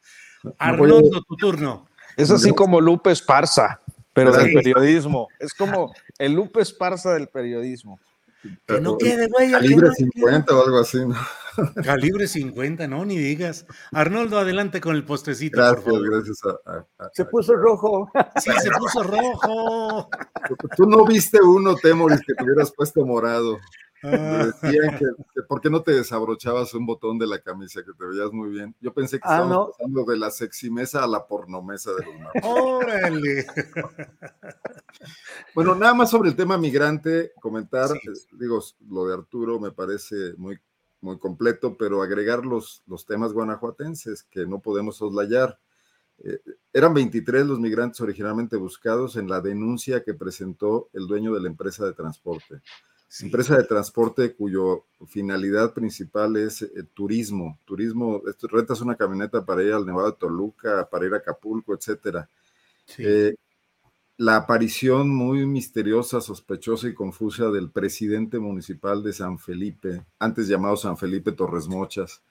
[0.60, 1.88] Arnoldo, tu turno.
[2.16, 3.82] Es así como Lupe Esparza,
[4.14, 5.28] pero del periodismo.
[5.40, 8.00] Es como el Lupe Esparza del periodismo.
[8.66, 9.52] Que no quede, güey.
[9.52, 11.16] Calibre no 50 o algo así, ¿no?
[11.84, 13.66] Calibre 50, no, ni digas.
[13.92, 16.12] Arnoldo, adelante con el postrecito, gracias, por favor.
[16.12, 18.10] Gracias, a, a, a, Se puso rojo.
[18.38, 20.10] Sí, se puso rojo.
[20.76, 23.60] Tú no viste uno, Temoris, que te hubieras puesto morado.
[24.04, 24.08] Ah.
[24.10, 27.91] Me decían que, que, por qué no te desabrochabas un botón de la camisa, que
[27.93, 28.76] te veías muy bien.
[28.82, 29.72] Yo pensé que Ah, estábamos no.
[29.72, 32.43] pasando de la seximesa a la pornomesa de los mapas.
[32.43, 33.45] Órale.
[35.56, 37.97] Bueno, nada más sobre el tema migrante, comentar, Sí.
[38.08, 40.60] eh, digo, lo de Arturo me parece muy,
[41.02, 45.60] muy completo, pero agregar los, los temas guanajuatenses que no podemos soslayar.
[46.20, 46.39] Eh,
[46.74, 51.47] eran 23 los migrantes originalmente buscados en la denuncia que presentó el dueño de la
[51.47, 52.62] empresa de transporte.
[53.12, 53.26] Sí.
[53.26, 57.59] Empresa de transporte cuyo finalidad principal es eh, turismo.
[57.66, 61.76] Turismo, esto, rentas una camioneta para ir al Nevado de Toluca, para ir a Acapulco,
[61.76, 62.30] etcétera.
[62.86, 63.03] Sí.
[63.05, 63.36] Eh,
[64.16, 70.78] la aparición muy misteriosa, sospechosa y confusa del presidente municipal de San Felipe, antes llamado
[70.78, 72.22] San Felipe Torres Mochas,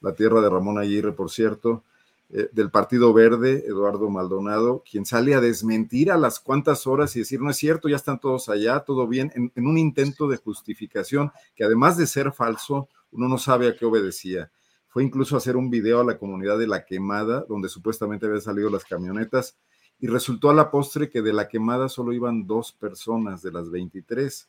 [0.00, 1.84] la tierra de Ramón Aguirre, por cierto,
[2.32, 7.20] eh, del Partido Verde, Eduardo Maldonado, quien sale a desmentir a las cuantas horas y
[7.20, 10.36] decir, no es cierto, ya están todos allá, todo bien, en, en un intento de
[10.36, 14.50] justificación que además de ser falso, uno no sabe a qué obedecía.
[14.88, 18.70] Fue incluso hacer un video a la comunidad de La Quemada, donde supuestamente habían salido
[18.70, 19.56] las camionetas,
[20.00, 23.70] y resultó a la postre que de la quemada solo iban dos personas de las
[23.70, 24.48] 23.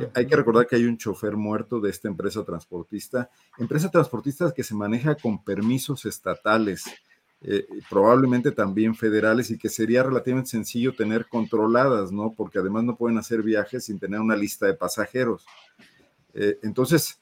[0.00, 4.52] Eh, Hay que recordar que hay un chofer muerto de esta empresa transportista, empresa transportista
[4.52, 6.84] que se maneja con permisos estatales,
[7.42, 12.34] eh, probablemente también federales y que sería relativamente sencillo tener controladas, ¿no?
[12.36, 15.46] Porque además no pueden hacer viajes sin tener una lista de pasajeros.
[16.34, 17.18] Eh, entonces,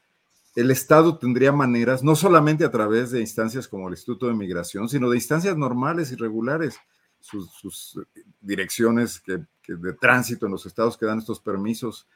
[0.57, 4.89] el Estado tendría maneras, no solamente a través de instancias como el Instituto de Migración,
[4.89, 6.79] sino de instancias normales y regulares,
[7.21, 8.01] sus,
[8.41, 12.09] direcciones que, de tránsito en los estados que dan estos permisos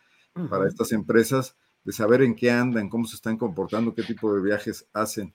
[0.49, 4.41] para estas empresas, de saber en qué andan, cómo se están comportando, qué tipo de
[4.41, 5.33] viajes hacen.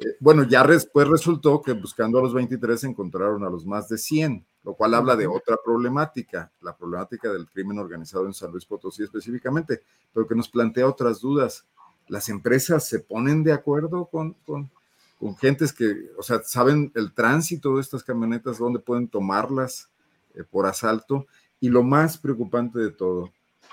[0.00, 3.98] Eh, bueno, ya después resultó que buscando a los 23 encontraron a los más de
[3.98, 8.64] 100, lo cual habla de otra problemática, la problemática del crimen organizado en San Luis
[8.64, 9.82] Potosí específicamente,
[10.12, 11.66] pero que nos plantea otras dudas.
[12.08, 14.70] Las empresas se ponen de acuerdo con, con,
[15.18, 19.90] con gentes que, o sea, saben el tránsito de estas camionetas, dónde pueden tomarlas
[20.34, 21.26] eh, por asalto.
[21.60, 23.30] Y lo más preocupante de todo,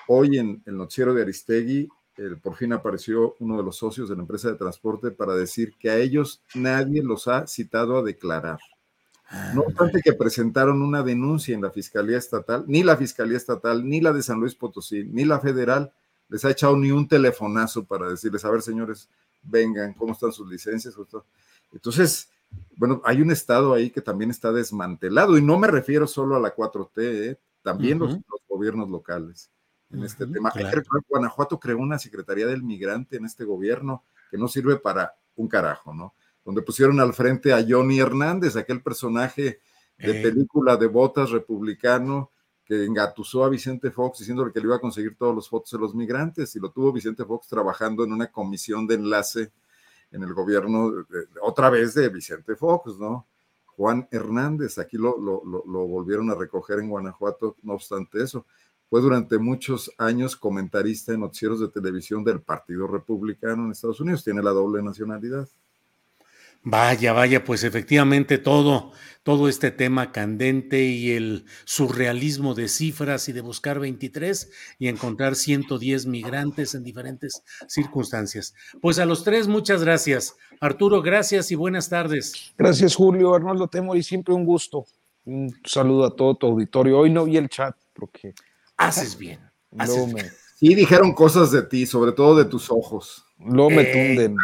[0.10, 1.88] hoy en el noticiero de Aristegui
[2.42, 5.90] por fin apareció uno de los socios de la empresa de transporte para decir que
[5.90, 8.60] a ellos nadie los ha citado a declarar.
[9.54, 13.88] No ah, obstante que presentaron una denuncia en la Fiscalía Estatal, ni la Fiscalía Estatal,
[13.88, 15.92] ni la de San Luis Potosí, ni la federal
[16.30, 19.10] les ha echado ni un telefonazo para decirles, a ver señores,
[19.44, 20.96] vengan, ¿cómo están sus licencias?
[21.72, 22.30] Entonces,
[22.78, 26.40] bueno, hay un estado ahí que también está desmantelado y no me refiero solo a
[26.40, 27.40] la 4T, ¿eh?
[27.62, 29.52] también los gobiernos locales
[29.92, 30.52] en este tema.
[31.08, 35.94] Guanajuato creó una Secretaría del Migrante en este gobierno que no sirve para un carajo,
[35.94, 36.14] ¿no?
[36.44, 39.60] Donde pusieron al frente a Johnny Hernández, aquel personaje
[39.98, 40.22] de eh.
[40.22, 42.32] película de botas republicano
[42.64, 45.80] que engatusó a Vicente Fox diciéndole que le iba a conseguir todos los fotos de
[45.80, 49.52] los migrantes y lo tuvo Vicente Fox trabajando en una comisión de enlace
[50.12, 51.06] en el gobierno
[51.42, 53.26] otra vez de Vicente Fox, ¿no?
[53.78, 58.46] Juan Hernández, aquí lo, lo, lo volvieron a recoger en Guanajuato, no obstante eso.
[58.90, 64.24] Fue durante muchos años comentarista en noticieros de televisión del Partido Republicano en Estados Unidos.
[64.24, 65.48] Tiene la doble nacionalidad.
[66.70, 68.92] Vaya, vaya, pues efectivamente todo,
[69.24, 75.36] todo este tema candente y el surrealismo de cifras y de buscar 23 y encontrar
[75.36, 78.54] 110 migrantes en diferentes circunstancias.
[78.82, 80.36] Pues a los tres, muchas gracias.
[80.60, 82.54] Arturo, gracias y buenas tardes.
[82.58, 83.34] Gracias, Julio.
[83.34, 84.86] Arnoldo y siempre un gusto.
[85.24, 87.00] Un saludo a todo tu auditorio.
[87.00, 88.34] Hoy no vi el chat porque
[88.78, 89.40] Haces bien.
[90.60, 93.24] Sí, dijeron cosas de ti, sobre todo de tus ojos.
[93.38, 93.92] No me eh.
[93.94, 94.38] tunden.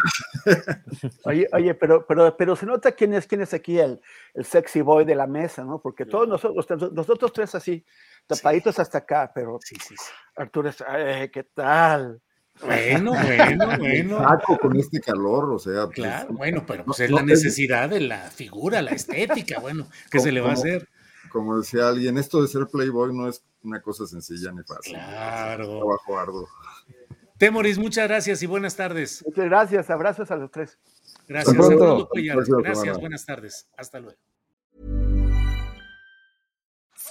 [1.24, 4.00] Oye, oye, pero, pero, pero se nota quién es, quién es aquí el,
[4.34, 5.80] el sexy boy de la mesa, ¿no?
[5.80, 7.84] Porque todos nosotros, nosotros tres así,
[8.28, 9.96] tapaditos hasta acá, pero sí, sí,
[10.36, 10.76] Arturo es,
[11.32, 12.22] ¿qué tal?
[12.62, 14.18] Bueno, bueno, bueno.
[14.18, 15.86] Saco con este calor, o sea.
[15.86, 20.20] Pues, claro, bueno, pero pues es la necesidad de la figura, la estética, bueno, ¿qué
[20.20, 20.88] se le va a hacer?
[21.34, 24.94] como decía alguien, esto de ser Playboy no es una cosa sencilla ni fácil.
[24.94, 25.78] Claro.
[25.78, 26.48] trabajo arduo.
[27.38, 29.22] Temoris, muchas gracias y buenas tardes.
[29.26, 30.78] Muchas gracias, abrazos a los tres.
[31.26, 33.68] Gracias, Gracias, gracias buenas tardes.
[33.76, 34.18] Hasta luego.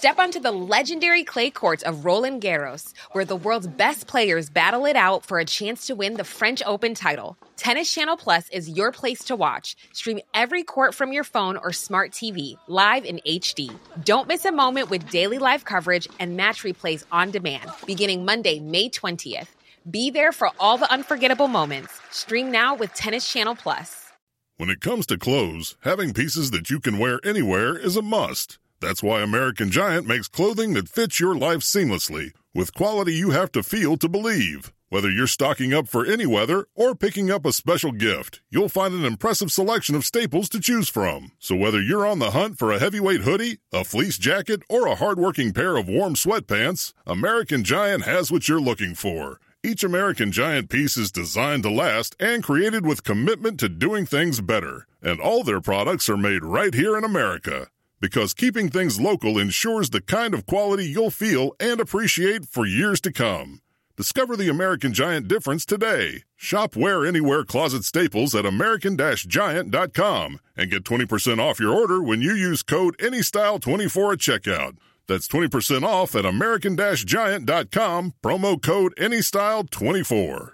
[0.04, 4.84] Step onto the legendary clay courts of Roland Garros, where the world's best players battle
[4.84, 7.38] it out for a chance to win the French Open title.
[7.56, 9.76] Tennis Channel Plus is your place to watch.
[9.94, 13.74] Stream every court from your phone or smart TV, live in HD.
[14.04, 18.60] Don't miss a moment with daily live coverage and match replays on demand, beginning Monday,
[18.60, 19.48] May 20th.
[19.90, 21.98] Be there for all the unforgettable moments.
[22.10, 24.12] Stream now with Tennis Channel Plus.
[24.58, 28.58] When it comes to clothes, having pieces that you can wear anywhere is a must.
[28.80, 33.50] That's why American Giant makes clothing that fits your life seamlessly, with quality you have
[33.52, 34.72] to feel to believe.
[34.94, 38.94] Whether you're stocking up for any weather or picking up a special gift, you'll find
[38.94, 41.32] an impressive selection of staples to choose from.
[41.40, 44.94] So whether you're on the hunt for a heavyweight hoodie, a fleece jacket, or a
[44.94, 49.40] hardworking pair of warm sweatpants, American Giant has what you're looking for.
[49.64, 54.40] Each American Giant piece is designed to last and created with commitment to doing things
[54.40, 54.86] better.
[55.02, 57.68] And all their products are made right here in America
[58.04, 63.00] because keeping things local ensures the kind of quality you'll feel and appreciate for years
[63.00, 63.62] to come.
[63.96, 66.24] Discover the American Giant difference today.
[66.36, 72.20] Shop Wear Anywhere Closet Staples at American Giant.com and get 20% off your order when
[72.20, 74.76] you use code ANYSTYLE24 at checkout.
[75.08, 80.53] That's 20% off at American Giant.com, promo code ANYSTYLE24.